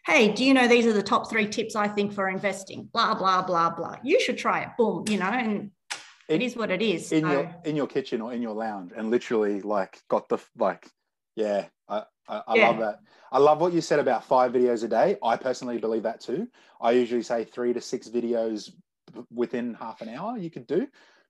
hey 0.06 0.32
do 0.32 0.42
you 0.42 0.54
know 0.54 0.66
these 0.66 0.86
are 0.86 0.94
the 0.94 1.02
top 1.02 1.28
3 1.28 1.46
tips 1.46 1.76
I 1.76 1.88
think 1.88 2.14
for 2.14 2.28
investing 2.28 2.88
blah 2.90 3.14
blah 3.14 3.42
blah 3.42 3.68
blah 3.68 3.96
you 4.02 4.18
should 4.18 4.38
try 4.38 4.62
it 4.62 4.70
boom 4.78 5.04
you 5.08 5.18
know 5.18 5.26
and 5.26 5.72
it 6.28 6.40
is 6.40 6.56
what 6.56 6.70
it 6.70 6.80
is 6.80 7.12
in 7.12 7.24
so. 7.24 7.32
your 7.32 7.54
in 7.64 7.76
your 7.76 7.86
kitchen 7.86 8.22
or 8.22 8.32
in 8.32 8.40
your 8.40 8.54
lounge 8.54 8.92
and 8.96 9.10
literally 9.10 9.60
like 9.60 10.00
got 10.08 10.28
the 10.30 10.38
like 10.56 10.88
yeah 11.36 11.66
I, 11.88 12.04
I, 12.28 12.42
I 12.46 12.54
yeah. 12.54 12.68
love 12.68 12.78
that. 12.78 13.00
I 13.32 13.38
love 13.38 13.60
what 13.60 13.72
you 13.72 13.80
said 13.80 13.98
about 13.98 14.24
five 14.24 14.52
videos 14.52 14.84
a 14.84 14.88
day. 14.88 15.16
I 15.22 15.36
personally 15.36 15.78
believe 15.78 16.04
that 16.04 16.20
too. 16.20 16.48
I 16.80 16.92
usually 16.92 17.22
say 17.22 17.44
three 17.44 17.72
to 17.72 17.80
six 17.80 18.08
videos 18.08 18.70
within 19.32 19.74
half 19.74 20.00
an 20.00 20.08
hour 20.08 20.38
you 20.38 20.50
could 20.50 20.66
do. 20.66 20.86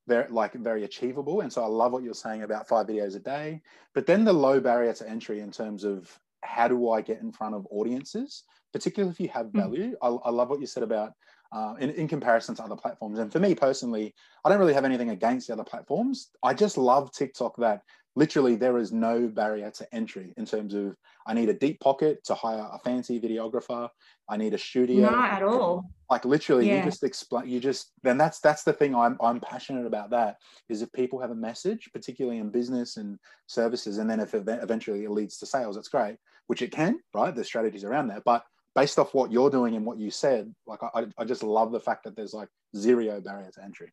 Very 0.06 0.28
like 0.30 0.54
very 0.54 0.84
achievable. 0.84 1.40
And 1.40 1.52
so 1.52 1.62
I 1.62 1.66
love 1.66 1.92
what 1.92 2.02
you're 2.02 2.14
saying 2.14 2.42
about 2.42 2.68
five 2.68 2.86
videos 2.86 3.16
a 3.16 3.18
day. 3.18 3.62
But 3.94 4.06
then 4.06 4.24
the 4.24 4.32
low 4.32 4.60
barrier 4.60 4.92
to 4.94 5.08
entry 5.08 5.40
in 5.40 5.50
terms 5.50 5.84
of 5.84 6.18
how 6.42 6.68
do 6.68 6.90
I 6.90 7.00
get 7.00 7.20
in 7.20 7.32
front 7.32 7.54
of 7.54 7.66
audiences, 7.70 8.44
particularly 8.72 9.12
if 9.12 9.20
you 9.20 9.28
have 9.28 9.46
mm. 9.46 9.60
value. 9.60 9.92
Mm. 9.92 10.20
I, 10.24 10.28
I, 10.28 10.30
love 10.30 10.48
what 10.48 10.60
you 10.60 10.66
said 10.66 10.82
about 10.82 11.12
uh, 11.52 11.74
in, 11.78 11.90
in 11.90 12.08
comparison 12.08 12.54
to 12.56 12.64
other 12.64 12.76
platforms. 12.76 13.18
And 13.18 13.30
for 13.30 13.40
me 13.40 13.54
personally, 13.54 14.14
I 14.44 14.48
don't 14.48 14.58
really 14.58 14.74
have 14.74 14.84
anything 14.84 15.10
against 15.10 15.48
the 15.48 15.52
other 15.52 15.64
platforms. 15.64 16.30
I 16.42 16.54
just 16.54 16.78
love 16.78 17.12
TikTok 17.12 17.56
that 17.58 17.82
literally 18.16 18.56
there 18.56 18.78
is 18.78 18.92
no 18.92 19.28
barrier 19.28 19.70
to 19.70 19.94
entry 19.94 20.32
in 20.36 20.44
terms 20.44 20.74
of 20.74 20.96
I 21.26 21.34
need 21.34 21.48
a 21.48 21.54
deep 21.54 21.80
pocket 21.80 22.24
to 22.24 22.34
hire 22.34 22.68
a 22.72 22.78
fancy 22.78 23.20
videographer. 23.20 23.88
I 24.28 24.36
need 24.36 24.54
a 24.54 24.58
studio. 24.58 25.10
Not 25.10 25.30
at 25.32 25.42
all. 25.42 25.84
Like 26.10 26.24
literally, 26.24 26.66
Yeah. 26.68 26.78
you 26.78 26.84
just 26.84 27.04
explain. 27.04 27.48
You 27.48 27.60
just 27.60 27.92
then 28.02 28.18
that's 28.18 28.40
that's 28.40 28.64
the 28.64 28.72
thing 28.72 28.94
I'm 28.94 29.16
I'm 29.20 29.40
passionate 29.40 29.86
about. 29.86 30.10
That 30.10 30.36
is 30.68 30.82
if 30.82 30.92
people 30.92 31.20
have 31.20 31.30
a 31.30 31.34
message, 31.36 31.88
particularly 31.92 32.38
in 32.38 32.50
business 32.50 32.96
and 32.96 33.18
services, 33.46 33.98
and 33.98 34.10
then 34.10 34.20
if 34.20 34.34
ev- 34.34 34.48
eventually 34.48 35.04
it 35.04 35.10
leads 35.10 35.38
to 35.38 35.46
sales, 35.46 35.76
that's 35.76 35.88
great, 35.88 36.16
which 36.48 36.62
it 36.62 36.72
can, 36.72 36.98
right? 37.14 37.34
There's 37.34 37.46
strategies 37.46 37.84
around 37.84 38.08
that, 38.08 38.22
but 38.24 38.44
based 38.74 38.98
off 38.98 39.14
what 39.14 39.32
you're 39.32 39.50
doing 39.50 39.74
and 39.76 39.84
what 39.84 39.98
you 39.98 40.10
said, 40.10 40.52
like 40.66 40.80
I 40.82 41.06
I 41.18 41.24
just 41.24 41.42
love 41.42 41.70
the 41.70 41.80
fact 41.80 42.04
that 42.04 42.16
there's 42.16 42.34
like 42.34 42.48
zero 42.76 43.20
barrier 43.20 43.50
to 43.54 43.64
entry. 43.64 43.92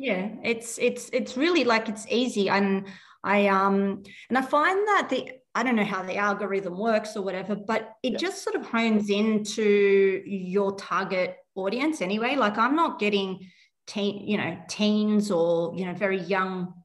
Yeah, 0.00 0.30
it's 0.42 0.78
it's 0.78 1.10
it's 1.12 1.36
really 1.36 1.64
like 1.64 1.88
it's 1.90 2.06
easy, 2.08 2.48
and 2.48 2.86
I 3.22 3.48
um 3.48 4.02
and 4.30 4.38
I 4.38 4.42
find 4.42 4.78
that 4.88 5.08
the 5.10 5.30
I 5.54 5.62
don't 5.62 5.76
know 5.76 5.84
how 5.84 6.02
the 6.02 6.16
algorithm 6.16 6.78
works 6.78 7.16
or 7.16 7.22
whatever, 7.22 7.54
but 7.54 7.92
it 8.02 8.12
Yeah. 8.12 8.18
just 8.18 8.42
sort 8.42 8.56
of 8.56 8.64
hones 8.64 9.10
into 9.10 10.22
your 10.24 10.74
target 10.76 11.36
audience 11.54 12.00
anyway. 12.00 12.34
Like 12.36 12.56
I'm 12.56 12.76
not 12.76 12.98
getting 12.98 13.40
teen, 13.86 14.26
you 14.26 14.38
know, 14.38 14.56
teens 14.68 15.30
or 15.30 15.74
you 15.76 15.84
know 15.84 15.92
very 15.92 16.20
young 16.20 16.79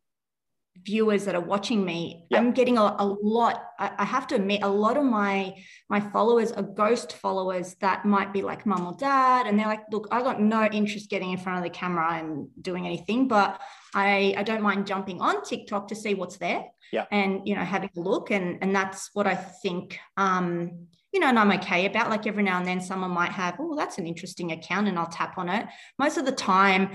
viewers 0.86 1.25
that 1.25 1.36
are 1.36 1.42
watching 1.42 1.84
me. 1.84 2.25
I'm 2.32 2.51
getting 2.51 2.77
a, 2.77 2.96
a 3.00 3.06
lot. 3.06 3.63
I, 3.80 3.92
I 3.98 4.06
have 4.06 4.27
to 4.27 4.36
admit, 4.36 4.62
a 4.63 4.68
lot 4.68 4.98
of 4.98 5.04
my 5.04 5.56
my 5.89 6.00
followers 6.00 6.51
are 6.51 6.63
ghost 6.63 7.13
followers 7.13 7.75
that 7.82 8.06
might 8.06 8.32
be 8.32 8.42
like 8.42 8.65
mum 8.65 8.86
or 8.86 8.96
dad, 8.96 9.48
and 9.48 9.60
they're 9.60 9.68
like, 9.68 9.84
look, 9.92 10.08
I 10.12 10.22
got 10.22 10.39
no 10.39 10.65
interest 10.65 11.10
getting 11.10 11.32
in 11.32 11.38
front 11.38 11.58
of 11.58 11.63
the 11.63 11.70
camera 11.70 12.13
and 12.13 12.48
doing 12.62 12.86
anything, 12.86 13.27
but 13.27 13.60
I 13.94 14.36
I 14.38 14.44
don't 14.44 14.62
mind 14.62 14.88
jumping 14.88 15.20
on 15.22 15.44
TikTok 15.44 15.88
to 15.89 15.96
see 15.96 16.13
what's 16.13 16.38
there. 16.38 16.65
Yeah. 16.92 17.06
And 17.12 17.48
you 17.48 17.56
know, 17.56 17.63
having 17.63 17.89
a 17.98 18.00
look, 18.00 18.32
and 18.32 18.60
and 18.62 18.75
that's 18.75 19.10
what 19.13 19.27
I 19.27 19.36
think. 19.36 20.00
Um, 20.18 20.88
you 21.12 21.22
know, 21.22 21.27
and 21.27 21.39
I'm 21.39 21.51
okay 21.54 21.86
about 21.86 22.10
like 22.10 22.27
every 22.27 22.44
now 22.44 22.58
and 22.58 22.68
then 22.68 22.82
someone 22.82 23.12
might 23.12 23.32
have, 23.32 23.56
oh, 23.58 23.74
that's 23.77 23.98
an 23.98 24.06
interesting 24.06 24.51
account, 24.51 24.88
and 24.89 25.00
I'll 25.00 25.08
tap 25.08 25.38
on 25.38 25.48
it. 25.48 25.65
Most 25.98 26.18
of 26.18 26.25
the 26.25 26.34
time, 26.34 26.92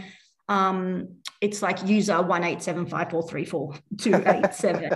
um, 0.46 1.16
it's 1.40 1.62
like 1.62 1.86
user 1.86 2.20
one 2.20 2.44
eight 2.44 2.62
seven 2.62 2.86
five 2.86 3.10
four 3.10 3.22
three 3.26 3.44
four 3.44 3.74
two 3.98 4.14
eight 4.26 4.54
seven. 4.54 4.90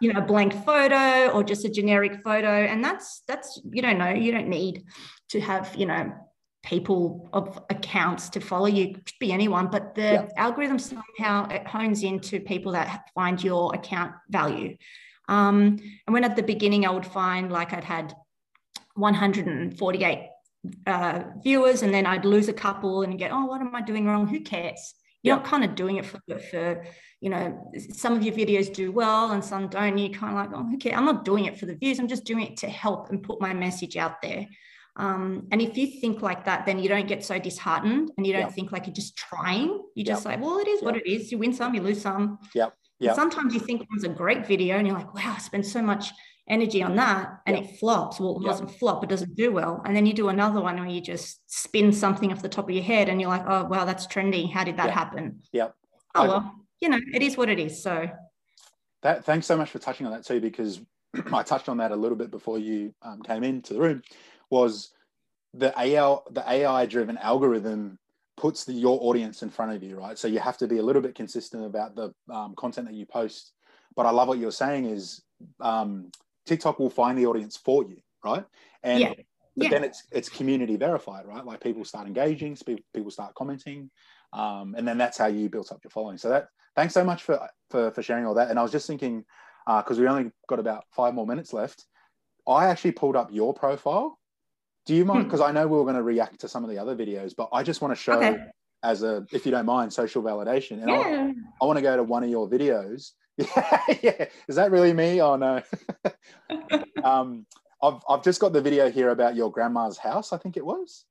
You 0.00 0.12
know, 0.12 0.20
a 0.20 0.22
blank 0.24 0.52
photo 0.64 1.28
or 1.30 1.44
just 1.44 1.64
a 1.64 1.68
generic 1.68 2.22
photo, 2.24 2.48
and 2.48 2.82
that's 2.82 3.22
that's 3.28 3.60
you 3.70 3.82
don't 3.82 3.98
know. 3.98 4.10
You 4.10 4.32
don't 4.32 4.48
need 4.48 4.84
to 5.30 5.40
have 5.40 5.74
you 5.76 5.86
know 5.86 6.12
people 6.64 7.28
of 7.34 7.58
accounts 7.68 8.30
to 8.30 8.40
follow 8.40 8.66
you. 8.66 8.84
It 8.84 8.94
could 8.94 9.12
be 9.20 9.32
anyone, 9.32 9.68
but 9.68 9.94
the 9.94 10.02
Yeah. 10.02 10.28
algorithm 10.38 10.78
somehow 10.78 11.48
it 11.48 11.66
hones 11.66 12.02
into 12.02 12.40
people 12.40 12.72
that 12.72 13.10
find 13.14 13.42
your 13.42 13.74
account 13.74 14.12
value. 14.30 14.76
Um, 15.28 15.78
and 16.06 16.14
when 16.14 16.24
at 16.24 16.36
the 16.36 16.42
beginning 16.42 16.86
I 16.86 16.90
would 16.90 17.06
find 17.06 17.52
like 17.52 17.74
I'd 17.74 17.84
had 17.84 18.14
148 18.94 20.28
uh, 20.86 21.24
viewers, 21.42 21.82
and 21.82 21.92
then 21.92 22.06
I'd 22.06 22.24
lose 22.24 22.48
a 22.48 22.52
couple 22.54 23.02
and 23.02 23.18
get, 23.18 23.30
oh, 23.32 23.44
what 23.44 23.60
am 23.60 23.74
I 23.74 23.82
doing 23.82 24.06
wrong? 24.06 24.26
Who 24.26 24.40
cares? 24.40 24.94
You're 25.24 25.36
Yeah. 25.36 25.42
not 25.42 25.46
kind 25.50 25.64
of 25.64 25.74
doing 25.74 25.96
it 25.96 26.04
for, 26.04 26.20
for, 26.50 26.84
you 27.20 27.30
know, 27.30 27.72
some 27.92 28.12
of 28.12 28.22
your 28.22 28.34
videos 28.34 28.72
do 28.72 28.92
well 28.92 29.32
and 29.32 29.42
some 29.42 29.68
don't. 29.68 29.96
You're 29.98 30.10
kind 30.10 30.36
of 30.36 30.38
like, 30.42 30.50
oh, 30.54 30.74
okay, 30.74 30.92
I'm 30.92 31.06
not 31.06 31.24
doing 31.24 31.46
it 31.46 31.58
for 31.58 31.64
the 31.66 31.74
views. 31.74 31.98
I'm 31.98 32.08
just 32.08 32.24
doing 32.24 32.44
it 32.44 32.58
to 32.58 32.68
help 32.68 33.10
and 33.10 33.22
put 33.22 33.40
my 33.40 33.54
message 33.54 33.96
out 33.96 34.20
there. 34.22 34.46
Um, 34.96 35.48
and 35.50 35.60
if 35.60 35.76
you 35.76 35.86
think 36.00 36.22
like 36.22 36.44
that, 36.44 36.66
then 36.66 36.78
you 36.78 36.88
don't 36.88 37.08
get 37.08 37.24
so 37.24 37.38
disheartened 37.38 38.12
and 38.16 38.26
you 38.26 38.32
don't 38.34 38.42
Yeah. 38.42 38.48
think 38.50 38.70
like 38.70 38.86
you're 38.86 38.94
just 38.94 39.16
trying. 39.16 39.80
You 39.96 40.04
just 40.04 40.24
like, 40.26 40.40
well, 40.40 40.58
it 40.58 40.68
is 40.68 40.82
what 40.82 40.96
it 40.96 41.06
is. 41.06 41.32
You 41.32 41.38
win 41.38 41.52
some, 41.52 41.74
you 41.74 41.80
lose 41.80 42.02
some. 42.02 42.38
Yeah. 42.54 42.68
Yeah. 43.00 43.14
Sometimes 43.14 43.54
you 43.54 43.60
think 43.60 43.82
it 43.82 43.88
was 43.92 44.04
a 44.04 44.08
great 44.08 44.46
video 44.46 44.76
and 44.76 44.86
you're 44.86 44.96
like, 44.96 45.12
wow, 45.14 45.34
I 45.36 45.40
spent 45.40 45.66
so 45.66 45.82
much 45.82 46.12
energy 46.48 46.82
on 46.82 46.96
that 46.96 47.40
and 47.46 47.56
Yeah. 47.56 47.62
it 47.62 47.78
flops. 47.78 48.20
Well, 48.20 48.36
it 48.36 48.42
Yeah. 48.42 48.48
doesn't 48.48 48.70
flop, 48.72 49.02
it 49.02 49.08
doesn't 49.10 49.34
do 49.34 49.52
well. 49.52 49.82
And 49.84 49.96
then 49.96 50.06
you 50.06 50.12
do 50.12 50.28
another 50.28 50.60
one 50.60 50.76
where 50.76 50.86
you 50.86 51.00
just 51.00 51.40
spin 51.46 51.92
something 51.92 52.32
off 52.32 52.42
the 52.42 52.48
top 52.48 52.68
of 52.68 52.74
your 52.74 52.84
head 52.84 53.08
and 53.08 53.20
you're 53.20 53.30
like, 53.30 53.44
oh, 53.46 53.64
wow, 53.64 53.84
that's 53.84 54.06
trendy. 54.06 54.50
How 54.50 54.64
did 54.64 54.76
that 54.76 54.88
Yeah. 54.88 54.94
happen? 54.94 55.42
Yeah. 55.52 55.68
Oh, 56.14 56.28
well, 56.28 56.54
you 56.80 56.88
know, 56.88 57.00
it 57.12 57.22
is 57.22 57.36
what 57.36 57.48
it 57.48 57.58
is. 57.58 57.82
So, 57.82 58.08
That, 59.02 59.24
thanks 59.24 59.46
so 59.46 59.56
much 59.56 59.70
for 59.70 59.78
touching 59.78 60.06
on 60.06 60.12
that 60.12 60.24
too, 60.24 60.40
because 60.40 60.80
I 61.32 61.42
touched 61.42 61.68
on 61.68 61.78
that 61.78 61.92
a 61.92 61.96
little 61.96 62.16
bit 62.16 62.30
before 62.30 62.58
you 62.58 62.94
um, 63.02 63.22
came 63.22 63.42
into 63.44 63.74
the 63.74 63.80
room. 63.80 64.02
Was 64.50 64.92
the 65.54 65.72
AI 65.78 66.18
the 66.30 66.44
AI 66.46 66.86
driven 66.86 67.16
algorithm 67.18 67.98
puts 68.36 68.64
the, 68.64 68.72
your 68.72 68.98
audience 69.02 69.42
in 69.42 69.50
front 69.50 69.72
of 69.72 69.82
you, 69.82 69.96
right? 69.96 70.18
So 70.18 70.28
you 70.28 70.40
have 70.40 70.58
to 70.58 70.66
be 70.66 70.78
a 70.78 70.82
little 70.82 71.00
bit 71.00 71.14
consistent 71.14 71.64
about 71.64 71.94
the 71.94 72.12
um, 72.32 72.54
content 72.56 72.88
that 72.88 72.94
you 72.94 73.06
post. 73.06 73.52
But 73.94 74.06
I 74.06 74.10
love 74.10 74.26
what 74.28 74.38
you're 74.38 74.50
saying 74.50 74.86
is 74.86 75.22
um, 75.60 76.10
TikTok 76.46 76.78
will 76.78 76.90
find 76.90 77.16
the 77.18 77.26
audience 77.26 77.56
for 77.56 77.84
you, 77.84 77.98
right? 78.24 78.44
And 78.82 79.00
Yeah. 79.02 79.12
but 79.56 79.64
Yeah. 79.64 79.68
then 79.70 79.84
it's 79.84 80.06
it's 80.10 80.28
community 80.28 80.76
verified, 80.76 81.26
right? 81.26 81.44
Like 81.44 81.60
people 81.60 81.84
start 81.84 82.06
engaging, 82.06 82.56
people 82.92 83.10
start 83.10 83.34
commenting, 83.34 83.90
um, 84.32 84.74
and 84.76 84.86
then 84.86 84.98
that's 84.98 85.18
how 85.18 85.26
you 85.26 85.48
built 85.48 85.72
up 85.72 85.82
your 85.84 85.90
following. 85.90 86.18
So 86.18 86.28
that 86.28 86.48
thanks 86.74 86.94
so 86.94 87.04
much 87.04 87.22
for 87.22 87.48
for, 87.70 87.90
for 87.92 88.02
sharing 88.02 88.26
all 88.26 88.34
that. 88.34 88.50
And 88.50 88.58
I 88.58 88.62
was 88.62 88.72
just 88.72 88.86
thinking 88.86 89.24
because 89.66 89.98
we 89.98 90.06
only 90.06 90.30
got 90.48 90.58
about 90.58 90.84
five 90.90 91.14
more 91.14 91.26
minutes 91.26 91.52
left. 91.52 91.86
I 92.46 92.66
actually 92.66 92.92
pulled 92.92 93.16
up 93.16 93.30
your 93.32 93.54
profile. 93.54 94.18
Do 94.86 94.94
you 94.94 95.04
mind? 95.06 95.22
Hmm. 95.22 95.28
Because 95.28 95.40
I 95.40 95.52
know 95.52 95.66
we 95.66 95.78
were 95.78 95.84
going 95.84 95.96
to 95.96 96.02
react 96.02 96.40
to 96.40 96.48
some 96.48 96.62
of 96.62 96.68
the 96.68 96.78
other 96.78 96.94
videos, 96.94 97.34
but 97.34 97.48
I 97.52 97.62
just 97.62 97.80
want 97.80 97.92
to 97.96 98.02
show 98.02 98.20
Okay. 98.20 98.36
as 98.82 99.02
a, 99.02 99.26
if 99.32 99.46
you 99.46 99.52
don't 99.52 99.64
mind, 99.64 99.90
social 99.92 100.22
validation. 100.22 100.82
And 100.82 100.90
I, 100.90 100.96
yeah. 100.96 101.30
I 101.62 101.64
want 101.64 101.78
to 101.78 101.82
go 101.82 101.96
to 101.96 102.02
one 102.02 102.22
of 102.22 102.28
your 102.28 102.46
videos. 102.50 103.12
Yeah, 103.36 103.82
yeah. 104.02 104.24
Is 104.48 104.56
that 104.56 104.70
really 104.70 104.92
me? 104.92 105.20
Oh 105.20 105.36
no. 105.36 105.62
um, 107.04 107.46
I've 107.82 108.00
I've 108.08 108.22
just 108.22 108.40
got 108.40 108.52
the 108.52 108.60
video 108.60 108.90
here 108.90 109.10
about 109.10 109.36
your 109.36 109.50
grandma's 109.50 109.98
house. 109.98 110.32
I 110.32 110.38
think 110.38 110.56
it 110.56 110.64
was. 110.64 111.04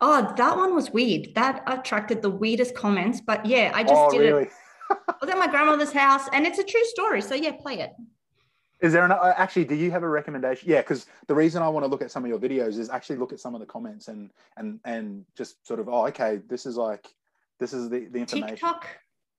Oh, 0.00 0.32
that 0.36 0.56
one 0.56 0.74
was 0.74 0.90
weird. 0.90 1.34
That 1.34 1.62
attracted 1.66 2.22
the 2.22 2.30
weirdest 2.30 2.74
comments. 2.74 3.20
But 3.20 3.46
yeah, 3.46 3.72
I 3.74 3.82
just 3.82 3.94
oh 3.94 4.10
did 4.10 4.20
really? 4.20 4.42
it. 4.44 4.52
I 4.90 5.14
was 5.20 5.30
at 5.30 5.38
my 5.38 5.46
grandmother's 5.46 5.92
house 5.92 6.28
and 6.32 6.46
it's 6.46 6.58
a 6.58 6.64
true 6.64 6.84
story. 6.84 7.22
So 7.22 7.34
yeah, 7.34 7.52
play 7.52 7.80
it. 7.80 7.92
Is 8.80 8.92
there 8.92 9.04
an 9.04 9.12
uh, 9.12 9.34
actually? 9.36 9.64
Do 9.64 9.76
you 9.76 9.92
have 9.92 10.02
a 10.02 10.08
recommendation? 10.08 10.68
Yeah, 10.68 10.80
because 10.80 11.06
the 11.28 11.34
reason 11.34 11.62
I 11.62 11.68
want 11.68 11.84
to 11.84 11.88
look 11.88 12.02
at 12.02 12.10
some 12.10 12.24
of 12.24 12.28
your 12.28 12.38
videos 12.38 12.78
is 12.78 12.90
actually 12.90 13.16
look 13.16 13.32
at 13.32 13.38
some 13.38 13.54
of 13.54 13.60
the 13.60 13.66
comments 13.66 14.08
and 14.08 14.30
and 14.56 14.80
and 14.84 15.24
just 15.36 15.64
sort 15.66 15.78
of 15.78 15.88
oh 15.88 16.06
okay, 16.08 16.40
this 16.48 16.66
is 16.66 16.76
like 16.76 17.08
this 17.60 17.72
is 17.72 17.88
the 17.88 18.06
the 18.06 18.18
information. 18.18 18.56
TikTok, 18.56 18.86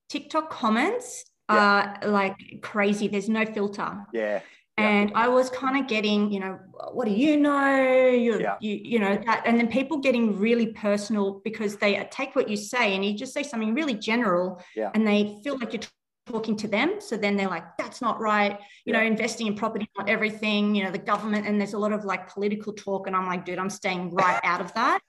TikTok 0.07 0.49
comments 0.49 1.25
Yeah. 1.55 1.97
are 2.03 2.09
like 2.09 2.35
crazy. 2.61 3.07
There's 3.07 3.29
no 3.29 3.45
filter. 3.45 4.05
Yeah, 4.13 4.41
Yeah. 4.77 4.89
And 4.89 5.11
I 5.15 5.27
was 5.27 5.49
kind 5.49 5.77
of 5.79 5.87
getting, 5.87 6.31
you 6.31 6.39
know, 6.39 6.57
what 6.91 7.05
do 7.07 7.13
you 7.13 7.37
know? 7.37 7.77
You, 8.25 8.39
Yeah. 8.39 8.57
you, 8.59 8.79
you 8.83 8.99
know, 8.99 9.15
that, 9.25 9.43
and 9.45 9.57
then 9.59 9.67
people 9.67 9.97
getting 9.99 10.37
really 10.39 10.67
personal 10.67 11.41
because 11.43 11.77
they 11.77 12.07
take 12.11 12.35
what 12.35 12.49
you 12.49 12.57
say 12.57 12.95
and 12.95 13.05
you 13.05 13.13
just 13.15 13.33
say 13.33 13.43
something 13.43 13.73
really 13.75 13.93
general 13.93 14.61
Yeah. 14.75 14.89
and 14.93 15.05
they 15.07 15.39
feel 15.43 15.57
like 15.59 15.73
you're 15.73 15.83
talking 16.25 16.55
to 16.55 16.67
them. 16.67 16.89
So 16.99 17.17
then 17.17 17.35
they're 17.37 17.49
like, 17.49 17.65
that's 17.77 18.01
not 18.01 18.19
right. 18.19 18.57
You 18.85 18.93
know, 18.93 19.01
investing 19.01 19.45
in 19.47 19.55
property, 19.55 19.87
not 19.97 20.09
everything, 20.09 20.73
you 20.73 20.83
know, 20.83 20.91
the 20.91 20.97
government, 20.97 21.45
and 21.47 21.59
there's 21.59 21.73
a 21.73 21.77
lot 21.79 21.91
of 21.93 22.05
like 22.05 22.33
political 22.33 22.73
talk. 22.73 23.07
And 23.07 23.15
I'm 23.15 23.27
like, 23.27 23.45
dude, 23.45 23.59
I'm 23.59 23.69
staying 23.69 24.11
right 24.11 24.39
out 24.43 24.61
of 24.61 24.73
that. 24.73 24.99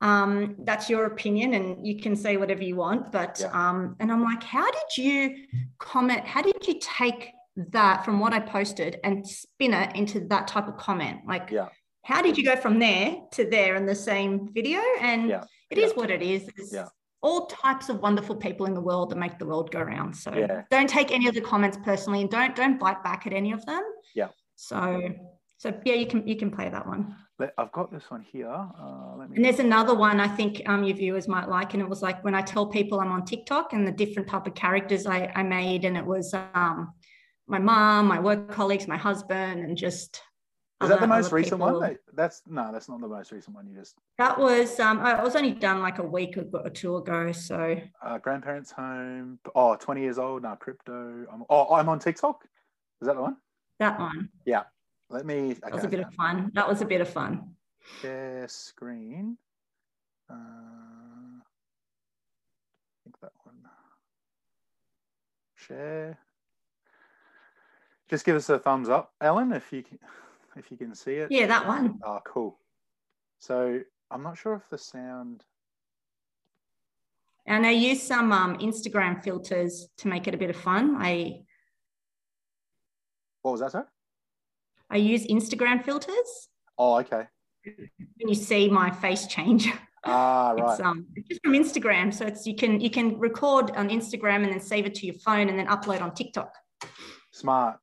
Um, 0.00 0.56
that's 0.64 0.90
your 0.90 1.06
opinion 1.06 1.54
and 1.54 1.86
you 1.86 2.00
can 2.00 2.14
say 2.16 2.36
whatever 2.36 2.62
you 2.62 2.76
want. 2.76 3.10
But, 3.12 3.38
Yeah. 3.40 3.48
um, 3.52 3.96
and 4.00 4.12
I'm 4.12 4.22
like, 4.22 4.42
how 4.42 4.70
did 4.70 4.96
you 4.98 5.46
comment? 5.78 6.24
How 6.26 6.42
did 6.42 6.66
you 6.66 6.78
take 6.80 7.32
that 7.56 8.04
from 8.04 8.20
what 8.20 8.32
I 8.34 8.40
posted 8.40 9.00
and 9.04 9.26
spin 9.26 9.72
it 9.72 9.96
into 9.96 10.20
that 10.28 10.48
type 10.48 10.68
of 10.68 10.76
comment? 10.76 11.20
Like, 11.26 11.50
Yeah. 11.50 11.68
how 12.02 12.20
did 12.20 12.36
you 12.36 12.44
go 12.44 12.56
from 12.56 12.78
there 12.78 13.16
to 13.32 13.48
there 13.48 13.76
in 13.76 13.86
the 13.86 13.94
same 13.94 14.52
video? 14.52 14.80
And 15.00 15.28
Yeah. 15.30 15.44
it 15.70 15.78
is 15.78 15.94
what 15.96 16.10
it 16.10 16.20
is. 16.22 16.46
There's 16.54 16.72
Yeah. 16.74 16.88
all 17.22 17.46
types 17.46 17.88
of 17.88 18.00
wonderful 18.00 18.36
people 18.36 18.66
in 18.66 18.74
the 18.74 18.80
world 18.82 19.08
that 19.10 19.16
make 19.16 19.38
the 19.38 19.46
world 19.46 19.70
go 19.70 19.80
round. 19.80 20.14
So 20.14 20.30
don't 20.70 20.90
take 20.90 21.10
any 21.10 21.26
of 21.26 21.34
the 21.34 21.40
comments 21.40 21.78
personally 21.82 22.20
and 22.20 22.30
don't 22.30 22.54
don't 22.54 22.78
bite 22.78 23.02
back 23.02 23.26
at 23.26 23.32
any 23.32 23.52
of 23.52 23.64
them. 23.64 23.82
Yeah. 24.14 24.28
So 24.56 24.78
so 25.56 25.72
yeah, 25.86 25.94
you 25.94 26.06
can 26.06 26.28
you 26.28 26.36
can 26.36 26.50
play 26.50 26.68
that 26.68 26.86
one. 26.86 27.16
Let- 27.38 27.54
I've 27.58 27.72
got 27.72 27.92
this 27.92 28.10
one 28.10 28.22
here. 28.22 28.48
Uh, 28.50 29.16
let 29.18 29.28
me. 29.30 29.36
And 29.36 29.44
there's 29.44 29.58
another 29.58 29.94
one 29.94 30.20
I 30.20 30.28
think 30.28 30.62
um, 30.66 30.84
your 30.84 30.96
viewers 30.96 31.28
might 31.28 31.48
like, 31.48 31.74
and 31.74 31.82
it 31.82 31.88
was 31.88 32.02
like 32.02 32.24
when 32.24 32.34
I 32.34 32.42
tell 32.42 32.66
people 32.66 33.00
I'm 33.00 33.12
on 33.12 33.24
TikTok 33.24 33.72
and 33.72 33.86
the 33.86 33.92
different 33.92 34.28
type 34.28 34.46
of 34.46 34.54
characters 34.54 35.06
I, 35.06 35.30
I 35.34 35.42
made, 35.42 35.84
and 35.84 35.96
it 35.96 36.04
was 36.04 36.32
um, 36.54 36.92
my 37.46 37.58
mom, 37.58 38.06
my 38.06 38.18
work 38.20 38.50
colleagues, 38.50 38.88
my 38.88 38.96
husband, 38.96 39.60
and 39.60 39.76
just. 39.76 40.22
Is 40.82 40.90
that 40.90 41.00
the 41.00 41.06
most 41.06 41.32
recent 41.32 41.58
one? 41.58 41.72
people. 41.72 41.80
That- 41.80 41.98
That's 42.14 42.42
no, 42.46 42.70
that's 42.70 42.88
not 42.88 43.00
the 43.00 43.08
most 43.08 43.32
recent 43.32 43.54
one. 43.56 43.66
You 43.66 43.74
just 43.78 43.94
That 44.18 44.38
was 44.38 44.78
um, 44.78 45.00
I 45.00 45.22
was 45.22 45.34
only 45.34 45.52
done 45.52 45.80
like 45.80 45.98
a 45.98 46.02
week 46.02 46.36
ago- 46.36 46.62
or 46.64 46.70
two 46.70 46.96
ago, 46.96 47.32
so 47.32 47.78
uh, 48.02 48.18
grandparents' 48.18 48.70
home. 48.72 49.38
Oh, 49.54 49.76
20 49.76 50.00
years 50.02 50.18
old 50.18 50.42
now. 50.42 50.54
Crypto. 50.54 51.24
I'm, 51.32 51.44
oh, 51.48 51.74
I'm 51.74 51.88
on 51.88 51.98
TikTok. 51.98 52.44
Is 53.00 53.06
that 53.08 53.16
the 53.16 53.22
one? 53.22 53.36
that 53.78 53.98
one 53.98 54.30
Let 55.08 55.24
me. 55.24 55.54
that 55.62 55.72
was 55.72 55.84
a 55.84 55.88
bit 55.88 56.00
of 56.00 56.12
fun. 56.14 56.50
That 56.54 56.68
was 56.68 56.82
a 56.82 56.84
bit 56.84 57.00
of 57.00 57.08
fun. 57.08 57.54
Share 58.00 58.46
screen. 58.48 59.38
Uh, 60.28 60.34
I 60.34 61.42
think 63.04 63.20
that 63.20 63.32
one. 63.44 63.56
Share. 65.54 66.18
just 68.08 68.24
give 68.24 68.36
us 68.36 68.48
a 68.48 68.58
thumbs 68.58 68.88
up, 68.88 69.12
Ellen, 69.20 69.52
if 69.52 69.72
you 69.72 69.82
can, 69.82 69.98
if 70.56 70.70
you 70.70 70.76
can 70.76 70.94
see 70.94 71.14
it. 71.14 71.30
Yeah, 71.30 71.46
that 71.46 71.66
one. 71.66 72.00
Oh, 72.04 72.20
cool. 72.24 72.58
So 73.38 73.80
I'm 74.10 74.22
not 74.22 74.38
sure 74.38 74.54
if 74.54 74.68
the 74.68 74.78
sound. 74.78 75.44
And 77.46 77.64
I 77.64 77.70
use 77.70 78.02
some 78.02 78.32
um, 78.32 78.58
Instagram 78.58 79.22
filters 79.22 79.88
to 79.98 80.08
make 80.08 80.26
it 80.26 80.34
a 80.34 80.38
bit 80.38 80.50
of 80.50 80.56
fun. 80.56 80.96
I 80.98 81.42
What 83.42 83.52
was 83.52 83.60
that, 83.60 83.70
sir? 83.70 83.86
I 84.90 84.96
use 84.96 85.26
Instagram 85.26 85.84
filters. 85.84 86.48
Oh, 86.78 86.98
okay. 86.98 87.24
When 87.64 88.28
you 88.28 88.34
see 88.34 88.68
my 88.68 88.90
face 88.90 89.26
change. 89.26 89.68
Ah, 90.04 90.50
right. 90.58 90.72
It's 90.72 90.80
um 90.80 91.06
it's 91.16 91.28
just 91.28 91.40
from 91.42 91.52
Instagram. 91.54 92.14
So 92.14 92.26
it's 92.26 92.46
you 92.46 92.54
can 92.54 92.80
you 92.80 92.90
can 92.90 93.18
record 93.18 93.70
on 93.72 93.88
Instagram 93.88 94.44
and 94.44 94.52
then 94.52 94.60
save 94.60 94.86
it 94.86 94.94
to 94.96 95.06
your 95.06 95.16
phone 95.16 95.48
and 95.48 95.58
then 95.58 95.66
upload 95.66 96.00
on 96.00 96.14
TikTok. 96.14 96.52
Smart. 97.32 97.78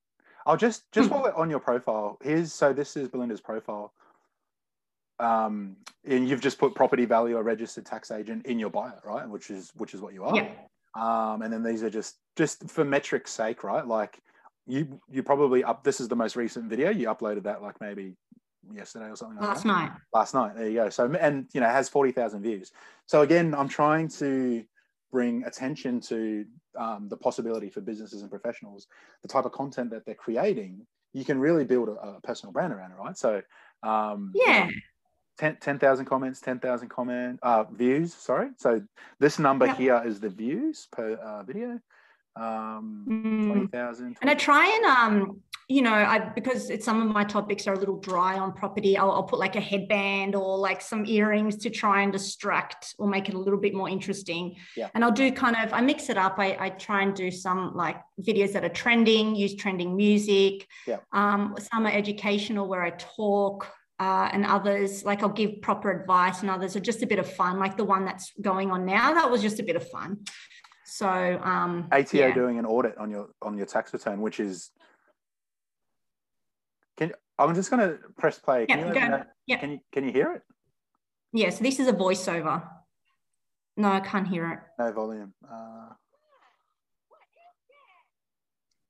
I'll 0.46 0.58
just 0.58 0.89
just 0.92 1.10
Hmm. 1.10 1.16
while 1.16 1.24
we're 1.24 1.34
on 1.36 1.50
your 1.50 1.60
profile, 1.60 2.18
here's 2.24 2.54
so 2.54 2.72
this 2.74 2.96
is 2.96 3.10
Belinda's 3.10 3.42
profile. 3.42 3.94
Um, 5.20 5.78
and 6.06 6.28
you've 6.28 6.42
just 6.42 6.58
put 6.58 6.76
property 6.76 7.06
value 7.06 7.38
or 7.38 7.44
registered 7.44 7.86
tax 7.86 8.12
agent 8.12 8.46
in 8.46 8.60
your 8.60 8.70
bio, 8.70 8.94
right? 9.06 9.28
Which 9.28 9.50
is 9.50 9.72
which 9.76 9.94
is 9.94 10.02
what 10.02 10.13
you 10.13 10.24
are. 10.24 10.36
Yeah. 10.36 10.50
Um, 10.96 11.42
and 11.42 11.52
then 11.52 11.63
these 11.63 11.84
are 11.84 11.89
just 11.89 12.16
just 12.36 12.70
for 12.70 12.84
metrics 12.86 13.32
sake, 13.32 13.63
right? 13.63 13.86
Like 13.86 14.20
you 14.65 14.99
you 15.10 15.23
probably 15.23 15.63
up 15.63 15.84
this 15.84 15.99
is 15.99 16.08
the 16.08 16.15
most 16.15 16.36
recent 16.36 16.65
video. 16.69 16.89
You 16.89 17.08
uploaded 17.08 17.43
that 17.43 17.62
like 17.62 17.80
maybe 17.82 18.15
yesterday 18.73 19.10
or 19.10 19.15
something 19.15 19.38
like 19.38 19.47
Last 19.49 19.65
night. 19.65 19.91
last 20.13 20.34
night. 20.34 20.56
There 20.56 20.69
you 20.69 20.76
go. 20.76 20.89
So 20.89 21.12
and 21.19 21.47
you 21.54 21.62
know 21.62 21.67
has 21.67 21.89
forty 21.89 22.12
thousand 22.12 22.43
views. 22.43 22.71
So 23.06 23.21
again, 23.21 23.54
I'm 23.54 23.67
trying 23.67 24.08
to 24.19 24.63
bring 25.12 25.43
attention 25.43 25.99
to 26.02 26.45
um, 26.78 27.08
the 27.10 27.17
possibility 27.17 27.69
for 27.69 27.82
businesses 27.82 28.21
and 28.21 28.32
professionals, 28.32 28.88
the 29.21 29.28
type 29.28 29.45
of 29.45 29.52
content 29.52 29.91
that 29.91 30.06
they're 30.06 30.15
creating. 30.15 30.88
You 31.13 31.23
can 31.23 31.39
really 31.39 31.65
build 31.65 31.89
a, 31.89 31.91
a 31.91 32.21
personal 32.21 32.52
brand 32.52 32.73
around 32.73 32.91
it, 32.91 32.97
right? 32.97 33.17
So 33.17 33.41
um, 33.84 34.32
you 34.34 34.45
know, 34.47 34.54
Yeah. 34.54 34.69
10 35.39 35.58
10,000 35.62 36.06
comments, 36.06 36.39
10,000 36.41 36.89
comment 36.89 37.39
uh, 37.43 37.63
views. 37.65 38.13
Sorry. 38.13 38.49
So 38.58 38.82
this 39.19 39.39
number 39.39 39.65
Yep. 39.65 39.78
here 39.78 40.02
is 40.06 40.19
the 40.19 40.30
views 40.30 40.88
per 40.91 41.15
uh, 41.15 41.43
video. 41.43 41.80
Um, 42.36 43.06
Mm. 43.08 43.46
20,000. 43.48 44.17
And 44.22 44.30
I 44.30 44.36
try 44.36 44.67
and 44.67 44.86
um, 44.86 45.41
you 45.69 45.82
know, 45.82 45.93
I 45.93 46.19
because 46.19 46.69
it's 46.69 46.86
some 46.86 47.02
of 47.02 47.08
my 47.08 47.24
topics 47.24 47.67
are 47.67 47.74
a 47.74 47.80
little 47.80 48.00
dry 48.00 48.38
on 48.38 48.52
property. 48.54 48.98
I'll, 48.98 49.12
I'll 49.12 49.24
put 49.24 49.39
like 49.39 49.56
a 49.56 49.62
headband 49.62 50.36
or 50.36 50.58
like 50.58 50.82
some 50.82 51.06
earrings 51.06 51.56
to 51.58 51.69
try 51.69 52.02
and 52.02 52.12
distract 52.12 52.96
or 53.00 53.08
make 53.08 53.30
it 53.30 53.34
a 53.34 53.39
little 53.39 53.60
bit 53.60 53.74
more 53.74 53.88
interesting. 53.88 54.56
Yeah. 54.76 54.89
And 54.93 55.04
I'll 55.04 55.12
do 55.12 55.32
kind 55.32 55.56
of 55.56 55.72
I 55.74 55.82
mix 55.82 56.10
it 56.10 56.17
up. 56.17 56.36
I, 56.38 56.58
I 56.60 56.69
try 56.69 57.02
and 57.04 57.15
do 57.15 57.32
some 57.32 57.74
like 57.76 57.98
videos 58.22 58.52
that 58.54 58.65
are 58.65 58.69
trending, 58.69 59.36
use 59.36 59.56
trending 59.56 59.96
music. 59.96 60.67
Yeah. 60.86 60.98
Um, 61.13 61.56
some 61.72 61.86
are 61.86 61.91
educational 61.91 62.67
where 62.67 62.84
I 62.84 62.91
talk. 62.91 63.72
Uh, 64.00 64.28
and 64.34 64.43
others 64.46 65.06
like 65.06 65.22
I'll 65.22 65.30
give 65.30 65.62
proper 65.62 65.89
advice, 65.91 66.41
and 66.41 66.50
others 66.50 66.76
are 66.76 66.82
just 66.82 67.04
a 67.04 67.08
bit 67.08 67.19
of 67.19 67.32
fun, 67.32 67.58
like 67.60 67.78
the 67.78 67.86
one 67.86 68.06
that's 68.06 68.34
going 68.41 68.69
on 68.72 68.86
now. 68.86 69.13
That 69.13 69.32
was 69.32 69.41
just 69.41 69.60
a 69.60 69.63
bit 69.63 69.78
of 69.78 69.88
fun. 69.88 70.26
So 70.94 71.08
um, 71.44 71.88
ATO 71.92 72.18
yeah. 72.18 72.34
doing 72.36 72.60
an 72.60 72.68
audit 72.68 72.96
on 73.00 73.10
your 73.10 73.30
on 73.42 73.58
your 73.58 73.66
tax 73.66 73.92
return, 73.94 74.22
which 74.22 74.40
is. 74.40 74.70
Can 76.98 77.14
I'm 77.40 77.56
just 77.56 77.72
going 77.72 77.90
to 77.90 77.98
press 78.16 78.38
play. 78.38 78.68
Can 78.68 78.88
you 78.88 78.94
go. 78.94 79.24
Yeah. 79.48 79.58
Can 79.58 79.72
you 79.72 79.80
can 79.92 80.04
you 80.04 80.12
hear 80.12 80.34
it? 80.34 80.44
Yeah, 81.32 81.50
so 81.50 81.64
this 81.64 81.80
is 81.80 81.88
a 81.88 81.94
voiceover. 81.94 82.62
No, 83.76 83.92
I 83.92 84.02
can't 84.02 84.28
hear 84.28 84.52
it. 84.52 84.60
No 84.78 84.92
volume. 84.92 85.34
Uh, 85.44 85.94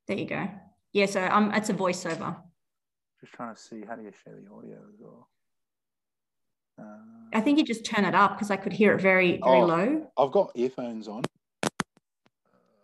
There 0.10 0.18
you 0.18 0.26
go. 0.26 0.50
Yeah, 0.92 1.06
so 1.06 1.26
um, 1.26 1.54
it's 1.54 1.70
a 1.70 1.74
voiceover. 1.74 2.36
just 3.22 3.32
trying 3.32 3.56
to 3.56 3.62
see 3.62 3.86
how 3.88 3.96
do 3.96 4.04
you 4.04 4.12
share 4.26 4.36
the 4.36 4.54
audio 4.54 4.76
as 4.90 4.96
well. 5.00 5.30
Uh, 6.78 6.84
I 7.34 7.40
think 7.40 7.60
you 7.60 7.64
just 7.64 7.86
turn 7.86 8.04
it 8.04 8.14
up 8.14 8.36
because 8.36 8.52
I 8.52 8.58
could 8.58 8.74
hear 8.74 8.94
it 8.94 9.00
very, 9.00 9.38
very 9.38 9.62
Oh. 9.62 9.66
low. 9.66 10.12
I've 10.18 10.34
got 10.34 10.52
earphones 10.56 11.08
on. 11.08 11.24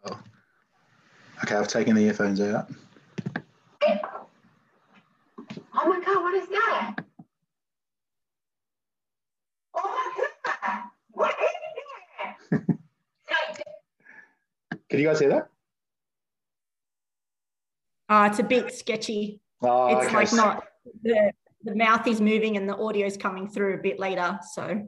Okay, 0.06 1.56
I've 1.56 1.68
taken 1.68 1.96
the 1.96 2.02
earphones 2.02 2.42
out. 2.42 2.70
Oh 5.74 5.88
my 5.88 6.02
God, 6.04 6.22
what 6.22 6.34
is 6.36 6.48
that? 6.50 6.96
Oh 9.74 10.14
my 10.16 10.28
God, 10.46 10.84
what 11.12 11.36
is 11.42 11.50
that? 12.52 12.78
Can 14.90 15.00
you 15.00 15.06
guys 15.06 15.20
hear 15.20 15.30
that? 15.30 15.50
Uh, 18.10 18.28
it's 18.30 18.40
a 18.40 18.44
bit 18.44 18.74
sketchy. 18.74 19.40
Oh, 19.62 19.98
it's 19.98 20.12
like 20.14 20.34
not 20.34 20.66
the 21.04 21.32
the 21.64 21.76
mouth 21.76 22.08
is 22.08 22.22
moving 22.22 22.58
and 22.58 22.68
the 22.68 22.76
audio 22.76 23.06
is 23.06 23.18
coming 23.18 23.48
through 23.48 23.76
a 23.76 23.78
bit 23.78 24.00
later. 24.00 24.40
So 24.54 24.88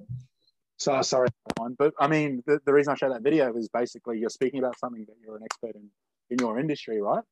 So 0.81 0.99
sorry, 1.03 1.27
everyone. 1.55 1.75
but 1.77 1.93
I 1.99 2.07
mean, 2.07 2.41
the, 2.47 2.59
the 2.65 2.73
reason 2.73 2.91
I 2.91 2.95
show 2.95 3.07
that 3.13 3.21
video 3.21 3.55
is 3.55 3.69
basically 3.69 4.17
you're 4.17 4.31
speaking 4.31 4.57
about 4.57 4.79
something 4.79 5.05
that 5.05 5.13
you're 5.23 5.35
an 5.37 5.43
expert 5.43 5.75
in 5.75 5.87
in 6.31 6.39
your 6.39 6.57
industry, 6.57 6.99
right? 6.99 7.23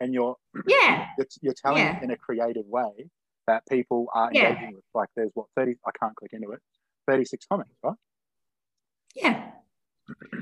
And 0.00 0.14
you're 0.14 0.34
yeah, 0.66 1.04
you're, 1.18 1.26
you're 1.42 1.52
telling 1.52 1.82
Yeah. 1.82 1.90
it 1.90 2.02
in 2.04 2.10
a 2.12 2.16
creative 2.16 2.64
way 2.64 3.10
that 3.48 3.64
people 3.68 4.06
are 4.14 4.30
Yeah. 4.32 4.48
engaging 4.48 4.72
with. 4.72 4.84
Like, 4.94 5.10
there's 5.14 5.30
what 5.34 5.48
thirty? 5.54 5.74
I 5.86 5.90
can't 6.00 6.16
click 6.16 6.32
into 6.32 6.52
it. 6.52 6.60
Thirty-six 7.06 7.44
comments, 7.52 7.74
right? 7.82 7.96
yeah. 9.14 9.50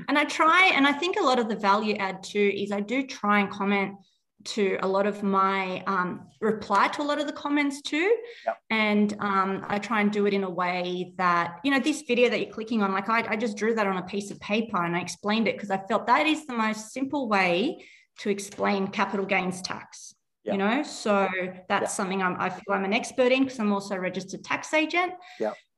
And 0.07 0.17
I 0.17 0.23
try, 0.23 0.71
and 0.75 0.87
I 0.87 0.93
think 0.93 1.17
a 1.19 1.23
lot 1.23 1.39
of 1.39 1.49
the 1.49 1.57
value 1.57 1.95
add 1.95 2.23
too 2.23 2.51
is 2.55 2.71
I 2.71 2.79
do 2.79 3.05
try 3.05 3.39
and 3.41 3.49
comment 3.49 3.95
to 4.45 4.77
a 4.81 4.87
lot 4.87 5.07
of 5.07 5.23
my 5.23 5.83
um, 5.87 6.27
reply 6.41 6.87
to 6.89 7.01
a 7.01 7.03
lot 7.03 7.19
of 7.19 7.27
the 7.27 7.33
comments 7.33 7.81
too. 7.81 8.15
Yep. 8.45 8.57
And 8.69 9.15
um, 9.19 9.65
I 9.67 9.79
try 9.79 10.01
and 10.01 10.11
do 10.11 10.25
it 10.25 10.33
in 10.33 10.43
a 10.43 10.49
way 10.49 11.13
that, 11.17 11.59
you 11.63 11.71
know, 11.71 11.79
this 11.79 12.03
video 12.03 12.29
that 12.29 12.39
you're 12.39 12.53
clicking 12.53 12.81
on, 12.81 12.91
like 12.93 13.09
I, 13.09 13.25
I 13.29 13.35
just 13.35 13.57
drew 13.57 13.73
that 13.75 13.87
on 13.87 13.97
a 13.97 14.03
piece 14.03 14.31
of 14.31 14.39
paper 14.39 14.83
and 14.83 14.95
I 14.95 15.01
explained 15.01 15.47
it 15.47 15.55
because 15.55 15.71
I 15.71 15.77
felt 15.77 16.07
that 16.07 16.25
is 16.27 16.45
the 16.45 16.53
most 16.53 16.93
simple 16.93 17.27
way 17.27 17.83
to 18.19 18.29
explain 18.29 18.87
capital 18.87 19.25
gains 19.25 19.61
tax. 19.61 20.13
Yep. 20.45 20.53
You 20.53 20.57
know, 20.59 20.83
so 20.83 21.27
that's 21.67 21.81
Yep. 21.81 21.89
something 21.89 22.21
I'm, 22.21 22.39
I 22.39 22.51
feel 22.51 22.75
I'm 22.75 22.85
an 22.85 22.93
expert 22.93 23.31
in 23.31 23.45
because 23.45 23.59
I'm 23.59 23.73
also 23.73 23.95
a 23.95 23.99
registered 23.99 24.43
tax 24.43 24.75
agent. 24.75 25.13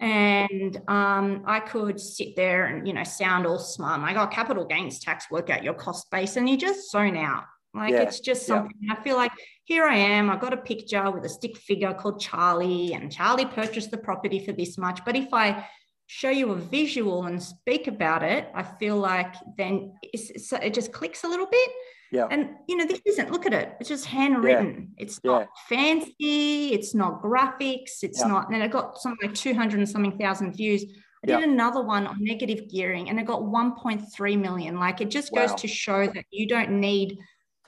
And 0.01 0.75
um, 0.89 1.43
I 1.45 1.61
could 1.61 1.99
sit 2.01 2.35
there 2.35 2.65
and, 2.65 2.85
you 2.85 2.93
know, 2.93 3.05
sound 3.05 3.47
all 3.47 3.59
smart. 3.59 4.01
Like, 4.01 4.17
oh, 4.17 4.27
capital 4.27 4.65
gains 4.65 4.99
tax, 4.99 5.31
work 5.31 5.49
out 5.49 5.63
your 5.63 5.73
cost 5.73 6.11
base. 6.11 6.35
And 6.35 6.49
you 6.49 6.57
just 6.57 6.91
zone 6.91 7.15
out. 7.15 7.45
Like 7.73 7.91
Yeah, 7.91 8.01
it's 8.01 8.19
just 8.19 8.41
yeah. 8.47 8.55
something 8.55 8.75
I 8.89 8.95
feel 9.03 9.15
like 9.17 9.31
here 9.65 9.85
I 9.85 9.95
am. 9.95 10.29
I've 10.29 10.39
got 10.39 10.53
a 10.53 10.57
picture 10.57 11.09
with 11.11 11.25
a 11.25 11.29
stick 11.29 11.57
figure 11.57 11.93
called 11.93 12.19
Charlie, 12.19 12.93
and 12.93 13.11
Charlie 13.11 13.45
purchased 13.45 13.91
the 13.91 13.97
property 13.97 14.43
for 14.45 14.51
this 14.53 14.77
much. 14.77 15.03
But 15.05 15.15
if 15.15 15.33
I 15.33 15.67
show 16.07 16.29
you 16.29 16.51
a 16.51 16.55
visual 16.55 17.25
and 17.25 17.41
speak 17.43 17.87
about 17.87 18.23
it, 18.23 18.47
I 18.55 18.63
feel 18.63 18.95
like 18.97 19.35
then 19.57 19.93
it's, 20.01 20.29
it's, 20.29 20.53
it 20.53 20.73
just 20.73 20.93
clicks 20.93 21.23
a 21.25 21.27
little 21.27 21.47
bit. 21.47 21.69
Yeah. 22.13 22.27
And 22.31 22.51
you 22.69 22.77
know, 22.77 22.85
this 22.85 23.01
isn't. 23.05 23.31
Look 23.31 23.45
at 23.45 23.53
it. 23.53 23.75
It's 23.81 23.89
just 23.89 24.05
handwritten. 24.05 24.93
It's 24.97 25.19
Yeah. 25.21 25.31
not 25.31 25.47
fancy. 25.67 26.69
It's 26.73 26.95
not 26.95 27.21
graphics. 27.21 28.01
It's 28.03 28.21
Yeah. 28.21 28.27
not. 28.27 28.49
And 28.49 28.63
I 28.63 28.67
got 28.69 28.97
something 28.97 29.27
like 29.27 29.35
two 29.37 29.53
hundred 29.53 29.79
and 29.79 29.89
something 29.89 30.17
thousand 30.17 30.53
views. 30.55 30.85
I 31.25 31.31
Yeah. 31.31 31.39
did 31.41 31.49
another 31.49 31.81
one 31.83 32.07
on 32.07 32.15
negative 32.23 32.69
gearing, 32.69 33.09
and 33.09 33.19
it 33.19 33.25
got 33.25 33.43
one 33.43 33.75
point 33.75 34.01
three 34.15 34.37
million. 34.37 34.79
Like 34.79 35.01
it 35.01 35.09
just 35.09 35.33
goes 35.33 35.49
Wow. 35.49 35.55
to 35.57 35.67
show 35.67 36.07
that 36.07 36.25
you 36.31 36.47
don't 36.47 36.79
need 36.79 37.17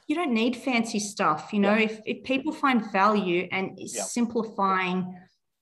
you 0.10 0.16
don't 0.16 0.34
need 0.34 0.58
fancy 0.58 1.00
stuff. 1.00 1.54
You 1.54 1.60
know, 1.60 1.76
Yeah. 1.76 1.84
if, 1.84 2.02
if 2.06 2.24
people 2.24 2.52
find 2.52 2.92
value 2.92 3.48
and 3.52 3.78
Yeah. 3.78 4.02
simplifying 4.04 5.16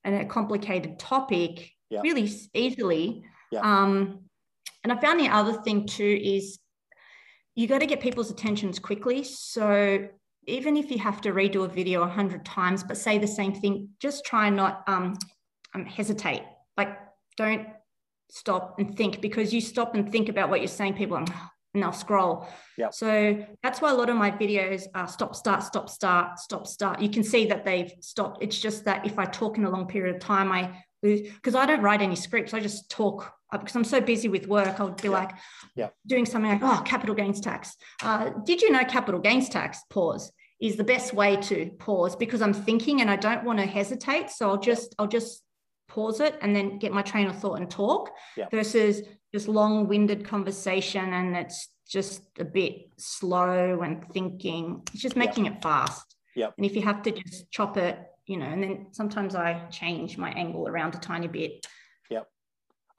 and 0.05 0.15
a 0.15 0.25
complicated 0.25 0.97
topic 0.97 1.69
Yeah. 1.89 2.01
really 2.01 2.31
easily. 2.53 3.23
Um, 3.61 4.21
and 4.83 4.93
I 4.93 4.99
found 5.01 5.19
the 5.19 5.27
other 5.27 5.53
thing 5.61 5.85
too 5.85 6.19
is 6.23 6.59
you 7.55 7.67
got 7.67 7.79
to 7.79 7.85
get 7.85 7.99
people's 7.99 8.31
attentions 8.31 8.79
quickly. 8.79 9.23
So 9.25 10.07
even 10.45 10.77
if 10.77 10.89
you 10.91 10.97
have 10.99 11.19
to 11.21 11.33
redo 11.33 11.65
a 11.65 11.67
video 11.67 12.03
a 12.03 12.07
hundred 12.07 12.45
times, 12.45 12.83
but 12.83 12.95
say 12.97 13.17
the 13.17 13.27
same 13.27 13.53
thing, 13.53 13.89
just 13.99 14.23
try 14.23 14.47
and 14.47 14.55
not 14.55 14.83
um, 14.87 15.17
um, 15.75 15.85
hesitate. 15.85 16.43
Like 16.77 16.97
don't 17.35 17.67
stop 18.29 18.79
and 18.79 18.95
think 18.95 19.19
because 19.19 19.53
you 19.53 19.59
stop 19.59 19.93
and 19.93 20.09
think 20.09 20.29
about 20.29 20.49
what 20.49 20.61
you're 20.61 20.67
saying, 20.69 20.93
people 20.93 21.17
are, 21.17 21.25
and 21.77 21.83
they'll 21.83 21.93
scroll. 21.93 22.47
Yeah. 22.77 22.89
So 22.89 23.45
that's 23.61 23.81
why 23.81 23.91
a 23.91 23.93
lot 23.93 24.09
of 24.09 24.15
my 24.15 24.31
videos 24.31 24.85
are 24.95 25.07
stop, 25.07 25.35
start, 25.35 25.63
stop, 25.63 25.89
start, 25.89 26.39
stop, 26.39 26.65
start. 26.65 27.01
You 27.01 27.09
can 27.09 27.23
see 27.23 27.45
that 27.45 27.63
they've 27.63 27.91
stopped. 28.01 28.41
It's 28.41 28.59
just 28.59 28.85
that 28.85 29.05
if 29.05 29.19
I 29.19 29.25
talk 29.25 29.57
in 29.57 29.65
a 29.65 29.69
long 29.69 29.87
period 29.87 30.15
of 30.15 30.21
time, 30.21 30.51
I 30.51 30.83
lose 31.03 31.21
because 31.21 31.53
I 31.53 31.65
don't 31.67 31.81
write 31.81 32.01
any 32.01 32.15
scripts. 32.15 32.53
I 32.53 32.59
just 32.59 32.89
talk 32.89 33.31
because 33.51 33.75
I'm 33.75 33.83
so 33.83 34.01
busy 34.01 34.27
with 34.27 34.47
work. 34.47 34.79
I'll 34.79 34.89
be 34.89 35.07
Yeah. 35.07 35.13
like 35.13 35.31
Yeah. 35.75 35.89
doing 36.07 36.25
something 36.25 36.51
like, 36.51 36.63
oh, 36.63 36.81
capital 36.83 37.15
gains 37.15 37.39
tax. 37.39 37.75
Uh, 38.01 38.31
did 38.43 38.61
you 38.61 38.71
know 38.71 38.83
capital 38.83 39.21
gains 39.21 39.49
tax? 39.49 39.79
Pause 39.91 40.31
is 40.59 40.75
the 40.75 40.83
best 40.83 41.13
way 41.13 41.35
to 41.35 41.69
pause 41.77 42.15
because 42.15 42.41
I'm 42.41 42.53
thinking 42.53 43.01
and 43.01 43.11
I 43.11 43.15
don't 43.15 43.43
want 43.43 43.59
to 43.59 43.65
hesitate. 43.67 44.31
So 44.31 44.49
I'll 44.49 44.57
just 44.57 44.95
I'll 44.97 45.07
just 45.07 45.43
pause 45.87 46.19
it 46.19 46.37
and 46.41 46.55
then 46.55 46.77
get 46.79 46.91
my 46.91 47.01
train 47.01 47.27
of 47.27 47.37
thought 47.39 47.55
and 47.59 47.69
talk 47.69 48.11
Yeah. 48.35 48.47
versus 48.51 49.01
just 49.33 49.47
long-winded 49.47 50.25
conversation 50.25 51.13
and 51.13 51.35
it's 51.35 51.69
just 51.87 52.21
a 52.39 52.45
bit 52.45 52.89
slow 52.97 53.81
and 53.81 54.05
thinking. 54.13 54.81
It's 54.93 55.01
just 55.01 55.15
Yeah. 55.15 55.19
making 55.25 55.45
it 55.45 55.61
fast. 55.61 56.15
Yep. 56.35 56.53
And 56.57 56.65
if 56.65 56.75
you 56.75 56.81
have 56.83 57.01
to 57.03 57.11
just 57.11 57.49
chop 57.51 57.77
it, 57.77 57.97
you 58.25 58.37
know, 58.37 58.45
and 58.45 58.61
then 58.61 58.87
sometimes 58.91 59.35
I 59.35 59.65
change 59.69 60.17
my 60.17 60.31
angle 60.31 60.67
around 60.67 60.95
a 60.95 60.99
tiny 60.99 61.27
bit. 61.27 61.65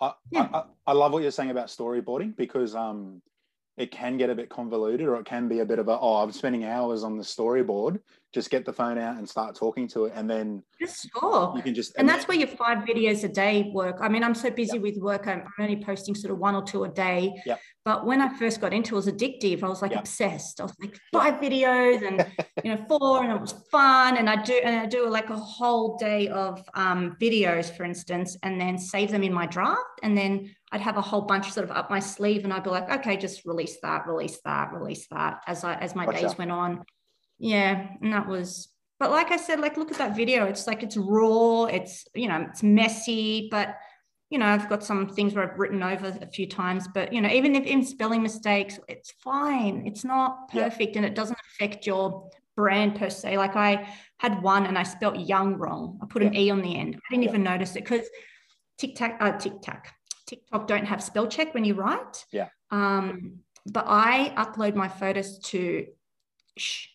I, 0.01 0.15
Yeah. 0.31 0.49
I, 0.53 0.59
I- 0.59 0.65
I 0.87 0.93
love 0.93 1.13
what 1.13 1.23
you're 1.23 1.33
saying 1.33 1.51
about 1.51 1.67
storyboarding 1.67 2.37
because 2.37 2.75
um, 2.77 3.21
it 3.79 3.91
can 3.93 4.17
get 4.17 4.29
a 4.29 4.35
bit 4.35 4.49
convoluted 4.51 5.07
or 5.07 5.17
it 5.17 5.25
can 5.25 5.49
be 5.49 5.61
a 5.61 5.65
bit 5.65 5.79
of 5.79 5.89
a, 5.89 5.99
oh, 5.99 6.17
I'm 6.17 6.33
spending 6.33 6.65
hours 6.65 7.05
on 7.05 7.17
the 7.17 7.23
storyboard. 7.25 8.01
Just 8.35 8.51
get 8.51 8.67
the 8.67 8.73
phone 8.73 8.99
out 8.99 9.17
and 9.17 9.27
start 9.27 9.55
talking 9.55 9.89
to 9.89 10.05
it. 10.05 10.13
And 10.15 10.29
then 10.29 10.63
Just 10.79 11.09
sure. 11.19 11.55
you 11.57 11.63
can 11.63 11.75
just, 11.75 11.95
And 11.97 12.07
that's 12.07 12.29
where 12.29 12.37
your 12.37 12.49
five 12.49 12.79
videos 12.79 13.25
a 13.25 13.29
day 13.29 13.71
work. 13.73 13.99
I 14.03 14.09
mean, 14.09 14.23
I'm 14.23 14.35
so 14.35 14.51
busy 14.51 14.79
with 14.79 14.99
work, 14.99 15.27
I'm 15.27 15.41
I'm 15.59 15.65
only 15.65 15.83
posting 15.83 16.15
sort 16.15 16.33
of 16.33 16.39
one 16.39 16.55
or 16.55 16.63
two 16.63 16.85
a 16.85 16.89
day. 16.91 17.33
Yep. 17.47 17.59
But 17.87 18.05
when 18.05 18.21
I 18.21 18.29
first 18.37 18.61
got 18.61 18.75
into 18.75 18.89
it, 18.89 18.93
it 18.93 18.95
was 18.97 19.07
addictive. 19.07 19.63
I 19.63 19.69
was 19.69 19.81
like 19.81 19.93
Yep. 19.93 20.01
obsessed. 20.01 20.61
I 20.61 20.65
was 20.65 20.75
like 20.79 20.99
five 21.11 21.35
videos 21.41 22.07
and 22.07 22.27
you 22.65 22.75
know 22.75 22.85
four, 22.87 23.23
and 23.23 23.33
it 23.33 23.41
was 23.41 23.55
fun. 23.71 24.19
And 24.19 24.29
I 24.29 24.43
do 24.43 24.61
and 24.63 24.77
I 24.79 24.85
do 24.87 25.09
like 25.09 25.31
a 25.31 25.37
whole 25.37 25.97
day 25.97 26.29
of 26.29 26.63
um, 26.75 27.17
videos, 27.23 27.75
for 27.75 27.85
instance, 27.85 28.37
and 28.43 28.61
then 28.61 28.77
save 28.77 29.11
them 29.11 29.23
in 29.23 29.33
my 29.33 29.47
draft. 29.47 30.01
And 30.03 30.15
then 30.19 30.55
I'd 30.71 30.81
have 30.81 30.97
a 30.97 31.03
whole 31.03 31.23
bunch 31.23 31.51
sort 31.51 31.69
of 31.69 31.77
up 31.77 31.91
my 31.91 32.01
sleeve, 32.01 32.45
and 32.45 32.53
I'd 32.53 32.65
be 32.65 32.71
like, 32.71 32.91
okay, 32.91 33.17
just 33.17 33.45
release 33.47 33.79
that, 33.83 34.07
release 34.07 34.41
that, 34.45 34.73
release 34.73 35.07
that 35.09 35.41
as 35.47 35.65
I 35.65 35.75
as 35.75 35.95
my 35.95 36.07
Gotcha. 36.07 36.21
days 36.21 36.39
went 36.39 36.51
on. 36.53 36.85
Yeah, 37.39 37.89
and 38.03 38.13
that 38.13 38.29
was 38.29 38.69
but 39.01 39.11
like 39.13 39.31
I 39.31 39.37
said, 39.37 39.61
like 39.61 39.77
look 39.77 39.93
at 39.93 39.99
that 39.99 40.17
video. 40.17 40.47
It's 40.47 40.67
like 40.67 40.83
it's 40.83 40.97
raw, 40.97 41.65
it's 41.65 42.07
you 42.15 42.29
know, 42.29 42.47
it's 42.51 42.63
messy, 42.63 43.49
but 43.51 43.77
you 44.31 44.39
know, 44.39 44.47
I've 44.47 44.69
got 44.69 44.85
some 44.85 45.09
things 45.09 45.35
where 45.35 45.51
I've 45.51 45.59
written 45.59 45.83
over 45.83 46.09
a 46.21 46.27
few 46.27 46.47
times, 46.47 46.87
but 46.93 47.13
you 47.13 47.21
know, 47.21 47.31
even 47.31 47.55
if 47.55 47.65
in 47.65 47.83
spelling 47.85 48.23
mistakes, 48.23 48.79
it's 48.89 49.13
fine. 49.23 49.85
It's 49.87 50.05
not 50.05 50.51
Yeah. 50.53 50.65
perfect 50.69 50.97
and 50.97 51.07
it 51.07 51.15
doesn't 51.15 51.39
affect 51.55 51.87
your 51.87 52.29
brand 52.57 52.97
per 52.97 53.09
se. 53.09 53.39
Like 53.39 53.57
I 53.57 53.89
had 54.19 54.43
one 54.43 54.67
and 54.67 54.77
I 54.77 54.83
spelt 54.83 55.17
young 55.19 55.55
wrong. 55.55 55.99
I 56.03 56.07
put 56.07 56.23
an 56.23 56.35
E 56.35 56.51
on 56.51 56.61
the 56.61 56.77
end. 56.77 56.97
I 56.97 57.01
didn't 57.11 57.23
Yeah. 57.23 57.31
even 57.31 57.43
notice 57.45 57.71
it 57.77 57.85
because 57.85 58.07
Tic 58.77 58.97
Tac, 58.97 59.17
uh, 59.21 59.39
Tic 59.39 59.63
Tac, 59.63 59.95
TikTok 60.29 60.67
don't 60.69 60.85
have 60.85 61.03
spell 61.03 61.27
check 61.27 61.55
when 61.55 61.65
you 61.65 61.75
write. 61.75 62.25
Yeah. 62.31 62.49
Um, 62.71 63.41
but 63.67 63.85
I 63.89 64.33
upload 64.37 64.75
my 64.75 64.89
photos 64.89 65.39
to 65.51 65.87
shh, 66.57 66.87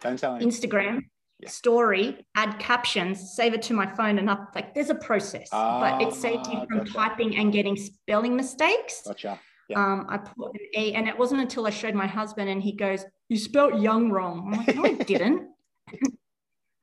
don't 0.00 0.18
tell 0.18 0.36
anyone. 0.36 0.52
Instagram 0.52 1.00
Yeah. 1.40 1.48
story, 1.48 2.24
add 2.36 2.58
captions, 2.58 3.34
save 3.34 3.54
it 3.54 3.62
to 3.62 3.74
my 3.74 3.86
phone, 3.94 4.18
and 4.18 4.28
up. 4.30 4.52
Like 4.54 4.74
there's 4.74 4.90
a 4.90 4.94
process, 4.94 5.48
but 5.50 6.00
it 6.02 6.12
saves 6.12 6.46
you 6.48 6.58
Ah, 6.58 6.66
from 6.66 6.78
gotcha. 6.78 6.92
typing 6.92 7.36
and 7.36 7.52
getting 7.52 7.76
spelling 7.76 8.36
mistakes. 8.36 9.02
Gotcha. 9.06 9.40
Yeah. 9.68 9.82
Um, 9.84 10.06
I 10.08 10.18
put 10.18 10.52
an 10.54 10.60
E, 10.82 10.94
and 10.94 11.08
it 11.08 11.16
wasn't 11.18 11.40
until 11.40 11.66
I 11.66 11.70
showed 11.70 11.94
my 11.94 12.06
husband, 12.06 12.48
and 12.50 12.62
he 12.62 12.72
goes, 12.72 13.04
"You 13.28 13.38
spelt 13.38 13.80
young 13.80 14.10
wrong." 14.10 14.52
I'm 14.52 14.66
like, 14.66 14.76
"No, 14.76 14.84
I 14.84 14.92
didn't." 15.12 15.48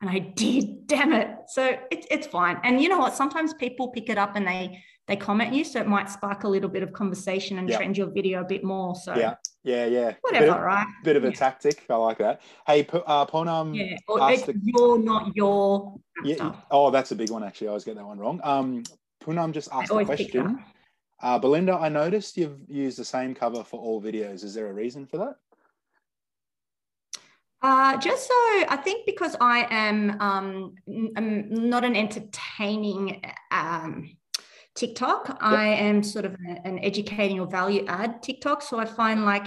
And 0.01 0.09
I 0.09 0.19
did. 0.19 0.65
Damn 0.87 1.13
it! 1.13 1.29
So 1.47 1.75
it's 1.91 2.07
it's 2.09 2.27
fine. 2.27 2.59
And 2.63 2.81
you 2.81 2.89
know 2.89 2.97
what? 2.99 3.13
Sometimes 3.15 3.53
people 3.53 3.89
pick 3.89 4.09
it 4.09 4.17
up 4.17 4.35
and 4.35 4.47
they 4.47 4.81
they 5.07 5.15
comment 5.15 5.53
you, 5.53 5.63
so 5.63 5.79
it 5.79 5.87
might 5.87 6.09
spark 6.09 6.43
a 6.43 6.47
little 6.47 6.69
bit 6.69 6.83
of 6.83 6.93
conversation 6.93 7.57
and 7.57 7.67
Yeah. 7.69 7.77
trend 7.77 7.97
your 7.97 8.07
video 8.11 8.41
a 8.41 8.45
bit 8.45 8.63
more. 8.63 8.95
So 8.95 9.15
Yeah. 9.15 9.35
Yeah. 9.63 9.85
Yeah. 9.87 10.13
whatever, 10.21 10.45
Bit 10.45 10.55
of, 10.55 10.61
right? 10.61 10.87
bit 11.03 11.15
of 11.15 11.23
a 11.23 11.27
Yeah. 11.27 11.33
tactic. 11.33 11.83
I 11.89 11.95
like 11.95 12.19
that. 12.19 12.41
Hey, 12.67 12.87
uh, 12.91 13.25
Poonam. 13.25 13.75
Yeah, 13.75 13.97
or 14.07 14.19
the- 14.19 14.59
your, 14.63 14.99
not 14.99 15.35
your 15.35 15.95
Yeah. 16.23 16.35
stuff. 16.35 16.65
Oh, 16.71 16.91
that's 16.91 17.11
a 17.11 17.15
big 17.15 17.31
one, 17.31 17.43
actually. 17.43 17.67
I 17.67 17.69
always 17.69 17.83
get 17.85 17.95
that 17.95 18.05
one 18.05 18.19
wrong. 18.19 18.39
Um, 18.43 18.83
Poonam 19.21 19.51
just 19.51 19.69
asked 19.73 19.89
a 19.89 19.93
always 19.93 20.07
pick 20.09 20.31
that. 20.31 20.41
question. 20.43 20.63
Uh, 21.21 21.37
Belinda, 21.39 21.73
I 21.73 21.89
noticed 21.89 22.37
you've 22.37 22.61
used 22.69 22.97
the 22.99 23.03
same 23.03 23.33
cover 23.35 23.63
for 23.63 23.79
all 23.79 23.99
videos. 24.01 24.43
Is 24.43 24.53
there 24.53 24.67
a 24.69 24.73
reason 24.73 25.05
for 25.07 25.17
that? 25.17 25.35
Uh, 27.61 27.97
just 27.97 28.25
so 28.25 28.33
I 28.33 28.79
think 28.81 29.05
because 29.05 29.35
I 29.41 29.67
am 29.69 30.21
um, 30.21 30.75
I'm 31.17 31.49
not 31.49 31.83
an 31.83 31.95
entertaining 31.95 33.21
um, 33.51 34.15
TikTok, 34.75 35.37
I 35.41 35.67
am 35.67 36.01
sort 36.01 36.23
of 36.23 36.35
an, 36.35 36.61
an 36.63 36.79
educating 36.79 37.39
or 37.39 37.47
value 37.47 37.85
add 37.87 38.23
TikTok. 38.23 38.61
So 38.61 38.79
I 38.79 38.85
find 38.85 39.25
like, 39.25 39.45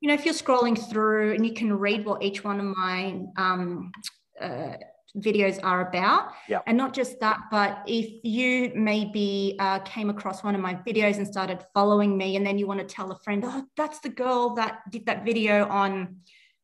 you 0.00 0.08
know, 0.08 0.14
if 0.14 0.26
you're 0.26 0.34
scrolling 0.34 0.78
through 0.90 1.34
and 1.34 1.46
you 1.46 1.54
can 1.54 1.72
read 1.72 2.04
what 2.04 2.22
each 2.22 2.44
one 2.44 2.60
of 2.60 2.66
my 2.76 3.20
um, 3.38 3.90
uh, 4.38 4.74
videos 5.16 5.58
are 5.62 5.88
about, 5.88 6.32
Yeah. 6.48 6.60
and 6.66 6.76
not 6.76 6.92
just 6.92 7.18
that, 7.20 7.38
but 7.50 7.84
if 7.86 8.22
you 8.22 8.72
maybe 8.74 9.56
uh, 9.58 9.78
came 9.78 10.10
across 10.10 10.44
one 10.44 10.54
of 10.54 10.60
my 10.60 10.74
videos 10.74 11.16
and 11.16 11.26
started 11.26 11.64
following 11.72 12.18
me, 12.18 12.36
and 12.36 12.46
then 12.46 12.58
you 12.58 12.66
want 12.66 12.80
to 12.80 12.86
tell 12.86 13.10
a 13.12 13.18
friend, 13.20 13.44
oh, 13.46 13.64
that's 13.78 14.00
the 14.00 14.10
girl 14.10 14.54
that 14.56 14.80
did 14.90 15.06
that 15.06 15.24
video 15.24 15.66
on 15.68 16.16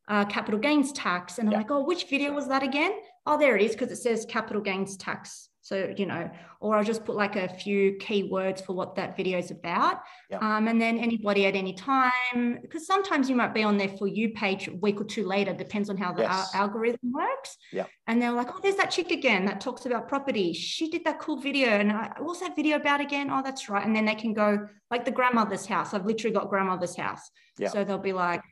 uh, 0.08 0.24
capital 0.24 0.58
gains 0.58 0.92
tax. 0.92 1.38
And 1.38 1.48
I'm 1.48 1.52
Yeah. 1.52 1.58
like, 1.58 1.70
oh, 1.70 1.84
which 1.84 2.04
video 2.04 2.32
was 2.32 2.48
that 2.48 2.62
again? 2.62 2.92
Oh, 3.26 3.38
there 3.38 3.56
it 3.56 3.62
is, 3.62 3.72
because 3.72 3.90
it 3.92 3.96
says 3.96 4.26
capital 4.28 4.62
gains 4.62 4.96
tax. 4.96 5.48
So, 5.64 5.94
you 5.96 6.06
know, 6.06 6.28
or 6.58 6.74
I'll 6.74 6.82
just 6.82 7.04
put 7.04 7.14
like 7.14 7.36
a 7.36 7.48
few 7.48 7.92
keywords 8.00 8.66
for 8.66 8.72
what 8.72 8.96
that 8.96 9.16
video 9.16 9.38
is 9.38 9.52
about. 9.52 10.00
Yeah. 10.28 10.38
Um, 10.38 10.66
and 10.66 10.80
then 10.80 10.98
anybody 10.98 11.46
at 11.46 11.54
any 11.54 11.72
time, 11.72 12.58
because 12.60 12.84
sometimes 12.84 13.30
you 13.30 13.36
might 13.36 13.54
be 13.54 13.62
on 13.62 13.76
their 13.76 13.90
For 13.90 14.08
You 14.08 14.30
page 14.30 14.66
a 14.66 14.74
week 14.74 15.00
or 15.00 15.04
two 15.04 15.24
later, 15.24 15.52
depends 15.52 15.88
on 15.88 15.96
how 15.96 16.12
the 16.12 16.24
al- 16.24 16.50
algorithm 16.52 17.12
works. 17.12 17.56
Yeah. 17.70 17.84
And 18.08 18.20
they're 18.20 18.32
like, 18.32 18.48
oh, 18.52 18.58
there's 18.60 18.74
that 18.74 18.90
chick 18.90 19.12
again 19.12 19.44
that 19.44 19.60
talks 19.60 19.86
about 19.86 20.08
property. 20.08 20.52
She 20.52 20.90
did 20.90 21.04
that 21.04 21.20
cool 21.20 21.36
video. 21.40 21.68
And 21.68 21.92
I, 21.92 22.10
what's 22.18 22.40
that 22.40 22.56
video 22.56 22.76
about 22.76 23.00
again? 23.00 23.30
Oh, 23.30 23.40
that's 23.44 23.68
right. 23.68 23.86
And 23.86 23.94
then 23.94 24.04
they 24.04 24.16
can 24.16 24.32
go 24.32 24.66
like 24.90 25.04
the 25.04 25.12
grandmother's 25.12 25.64
house. 25.64 25.94
I've 25.94 26.06
literally 26.06 26.34
got 26.34 26.50
grandmother's 26.50 26.96
house. 26.96 27.30
Yeah. 27.56 27.68
So 27.68 27.84
they'll 27.84 27.98
be 27.98 28.12
like, 28.12 28.42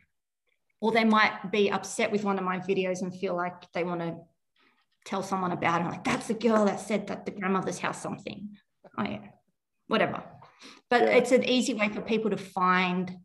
or 0.81 0.93
they 0.93 1.05
might 1.05 1.51
be 1.51 1.71
upset 1.71 2.11
with 2.11 2.25
one 2.25 2.39
of 2.39 2.45
my 2.45 2.59
videos 2.59 3.03
and 3.03 3.15
feel 3.15 3.37
like 3.37 3.71
they 3.73 3.85
want 3.85 4.01
to 4.01 4.17
tell 5.05 5.23
someone 5.23 5.53
about 5.53 5.81
it. 5.81 5.85
I'm 5.85 5.91
like, 5.91 6.05
that's 6.05 6.29
the 6.29 6.35
girl 6.35 6.65
that 6.67 6.81
said 6.81 7.07
that 7.09 7.25
the 7.27 7.33
grandmother's 7.33 7.79
house 7.79 8.01
something. 8.03 8.57
Oh 8.99 9.05
yeah, 9.05 9.21
whatever. 9.89 10.23
But 10.89 11.03
Yeah. 11.03 11.09
it's 11.19 11.33
an 11.33 11.45
easy 11.45 11.75
way 11.75 11.89
for 11.89 12.01
people 12.01 12.31
to 12.31 12.37
find 12.37 13.17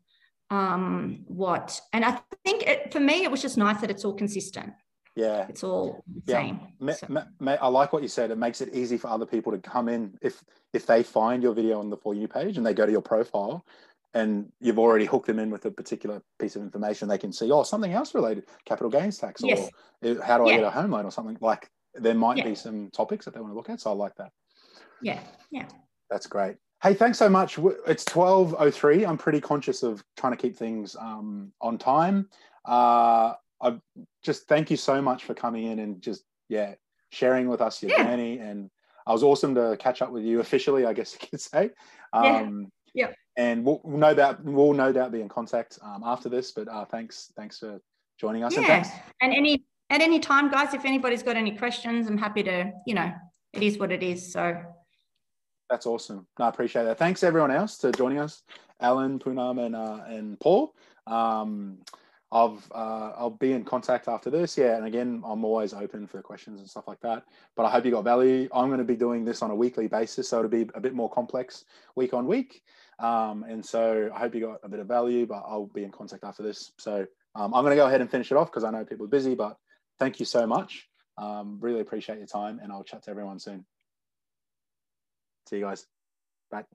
um, 0.52 1.24
what. 1.28 1.82
And 1.92 2.06
I 2.06 2.20
think 2.44 2.64
it, 2.64 2.94
for 2.94 3.00
me, 3.00 3.24
it 3.24 3.32
was 3.32 3.42
just 3.42 3.58
nice 3.58 3.82
that 3.82 3.90
it's 3.90 4.06
all 4.06 4.14
consistent. 4.14 4.74
Yeah. 5.16 5.48
It's 5.50 5.64
all 5.64 6.04
the 6.08 6.32
Yeah. 6.32 6.38
same. 6.40 6.60
Ma- 6.80 6.92
So- 6.92 7.08
ma- 7.10 7.24
ma- 7.40 7.58
I 7.62 7.68
like 7.68 7.92
what 7.94 8.04
you 8.04 8.08
said. 8.10 8.30
It 8.32 8.38
makes 8.38 8.62
it 8.62 8.74
easy 8.74 8.98
for 8.98 9.08
other 9.08 9.26
people 9.26 9.52
to 9.54 9.58
come 9.60 9.90
in 9.90 10.18
if 10.22 10.44
if 10.74 10.86
they 10.86 11.04
find 11.04 11.42
your 11.42 11.54
video 11.54 11.80
on 11.80 11.90
the 11.90 11.98
for 11.98 12.14
you 12.14 12.28
page 12.28 12.58
and 12.58 12.66
they 12.66 12.74
go 12.74 12.86
to 12.86 12.92
your 12.92 13.02
profile 13.02 13.66
and 14.16 14.52
you've 14.60 14.80
already 14.80 15.06
hooked 15.06 15.28
them 15.28 15.38
in 15.40 15.52
with 15.52 15.66
a 15.66 15.72
particular 15.72 16.24
piece 16.40 16.56
of 16.56 16.64
information, 16.64 17.08
they 17.08 17.18
can 17.20 17.32
see 17.32 17.52
oh 17.52 17.62
something 17.64 17.94
else 17.94 18.16
related, 18.16 18.46
capital 18.66 18.90
gains 18.90 19.18
tax, 19.20 19.44
or 19.44 19.50
Yes. 19.50 19.70
uh, 20.04 20.22
how 20.24 20.38
do 20.40 20.46
I 20.46 20.52
Yeah. 20.52 20.56
get 20.56 20.66
a 20.66 20.72
home 20.72 20.92
loan 20.92 21.06
or 21.06 21.12
something 21.12 21.38
like. 21.42 21.70
There 21.98 22.14
might 22.14 22.40
Yeah. 22.40 22.44
be 22.44 22.56
some 22.56 22.90
topics 22.92 23.24
that 23.24 23.34
they 23.34 23.40
want 23.40 23.54
to 23.54 23.56
look 23.56 23.70
at, 23.70 23.80
so 23.80 23.90
I 23.90 23.94
like 23.94 24.16
that. 24.16 24.32
yeah, 25.00 25.22
yeah. 25.50 25.68
That's 26.10 26.28
great. 26.28 26.58
Hey, 26.84 26.94
thanks 26.94 27.18
so 27.18 27.30
much. 27.30 27.58
It's 27.88 28.04
twelve 28.04 28.54
oh 28.60 28.70
three. 28.70 29.06
I'm 29.06 29.18
pretty 29.18 29.40
conscious 29.40 29.82
of 29.82 30.04
trying 30.18 30.34
to 30.34 30.38
keep 30.38 30.58
things 30.58 30.96
um, 30.98 31.54
on 31.62 31.78
time. 31.78 32.30
Uh, 32.66 33.34
I 33.62 33.80
just 34.24 34.48
thank 34.50 34.70
you 34.70 34.76
so 34.78 35.02
much 35.02 35.24
for 35.24 35.34
coming 35.34 35.66
in 35.68 35.80
and 35.80 36.02
just 36.02 36.26
yeah 36.50 36.76
sharing 37.12 37.48
with 37.48 37.62
us 37.62 37.82
your 37.82 37.92
Yeah. 37.92 38.04
journey. 38.04 38.40
And 38.40 38.70
I 39.08 39.14
was 39.14 39.24
awesome 39.24 39.56
to 39.56 39.78
catch 39.80 40.02
up 40.02 40.12
with 40.12 40.24
you 40.24 40.42
officially, 40.42 40.86
I 40.86 40.92
guess 40.94 41.14
you 41.14 41.28
could 41.30 41.42
say. 41.42 41.72
Yeah. 42.14 42.42
Um, 42.42 42.72
Yep. 42.94 43.16
And 43.38 43.66
we'll 43.66 43.82
no 43.84 44.14
doubt 44.14 44.44
we'll 44.44 44.74
no 44.74 44.94
doubt 44.94 45.12
be 45.12 45.22
in 45.22 45.30
contact 45.30 45.78
um, 45.82 46.04
after 46.06 46.30
this. 46.30 46.52
But 46.52 46.68
uh, 46.68 46.86
thanks 46.86 47.32
thanks 47.36 47.60
for 47.60 47.82
joining 48.20 48.44
us. 48.44 48.56
And 48.56 48.66
Yeah. 48.66 48.82
thanks. 48.82 48.90
And 49.22 49.34
any 49.34 49.66
at 49.90 50.02
any 50.02 50.20
time, 50.20 50.50
guys, 50.50 50.74
if 50.74 50.86
anybody's 50.86 51.24
got 51.24 51.36
any 51.36 51.56
questions, 51.58 52.08
I'm 52.08 52.18
happy 52.18 52.44
to, 52.44 52.72
you 52.88 52.96
know, 52.96 53.12
it 53.54 53.62
is 53.62 53.78
what 53.78 53.92
it 53.92 54.02
is. 54.04 54.32
So 54.32 54.58
That's 55.70 55.86
awesome. 55.86 56.28
No, 56.40 56.46
I 56.46 56.50
appreciate 56.50 56.84
that. 56.84 56.98
Thanks 56.98 57.24
everyone 57.24 57.52
else 57.52 57.78
to 57.80 57.92
joining 57.92 58.20
us, 58.20 58.44
Alan, 58.80 59.20
Poonam, 59.20 59.66
and 59.66 59.76
uh, 59.76 60.04
and 60.08 60.40
Paul. 60.40 60.74
Um, 61.08 61.80
I've 62.32 62.70
uh, 62.74 63.12
I'll 63.18 63.30
be 63.30 63.54
in 63.54 63.64
contact 63.64 64.08
after 64.08 64.30
this. 64.30 64.58
Yeah, 64.58 64.78
and 64.78 64.86
again, 64.86 65.22
I'm 65.26 65.46
always 65.46 65.74
open 65.74 66.08
for 66.08 66.22
questions 66.22 66.60
and 66.60 66.70
stuff 66.70 66.88
like 66.88 67.00
that. 67.02 67.24
But 67.56 67.66
I 67.66 67.70
hope 67.70 67.86
you 67.86 67.92
got 67.92 68.04
value. 68.04 68.50
I'm 68.54 68.68
going 68.68 68.80
to 68.80 68.84
be 68.86 68.96
doing 68.96 69.24
this 69.24 69.42
on 69.42 69.52
a 69.52 69.56
weekly 69.56 69.88
basis, 69.88 70.30
so 70.30 70.40
it'll 70.40 70.50
be 70.50 70.68
a 70.74 70.82
bit 70.82 70.94
more 70.94 71.10
complex 71.10 71.66
week 71.96 72.14
on 72.14 72.28
week. 72.28 72.64
Um, 73.00 73.44
and 73.44 73.66
so 73.66 74.10
I 74.14 74.20
hope 74.20 74.36
you 74.36 74.42
got 74.42 74.60
a 74.64 74.70
bit 74.70 74.80
of 74.80 74.88
value. 74.88 75.26
But 75.26 75.44
I'll 75.48 75.68
be 75.68 75.84
in 75.84 75.92
contact 75.92 76.24
after 76.24 76.44
this. 76.44 76.72
So 76.80 77.06
um, 77.36 77.54
I'm 77.54 77.64
going 77.64 77.72
to 77.72 77.76
go 77.76 77.88
ahead 77.88 78.02
and 78.02 78.10
finish 78.10 78.32
it 78.32 78.38
off 78.38 78.52
because 78.52 78.64
I 78.64 78.72
know 78.72 78.86
people 78.86 79.06
are 79.06 79.10
busy. 79.10 79.36
But 79.36 79.58
thank 80.00 80.20
you 80.20 80.26
so 80.26 80.48
much. 80.48 80.88
Um, 81.18 81.58
really 81.62 81.82
appreciate 81.82 82.18
your 82.18 82.28
time, 82.28 82.60
and 82.62 82.72
I'll 82.72 82.84
chat 82.84 83.04
to 83.04 83.12
everyone 83.12 83.40
soon. 83.40 83.66
See 85.50 85.58
you 85.58 85.64
guys. 85.64 85.86
Bye. 86.52 86.66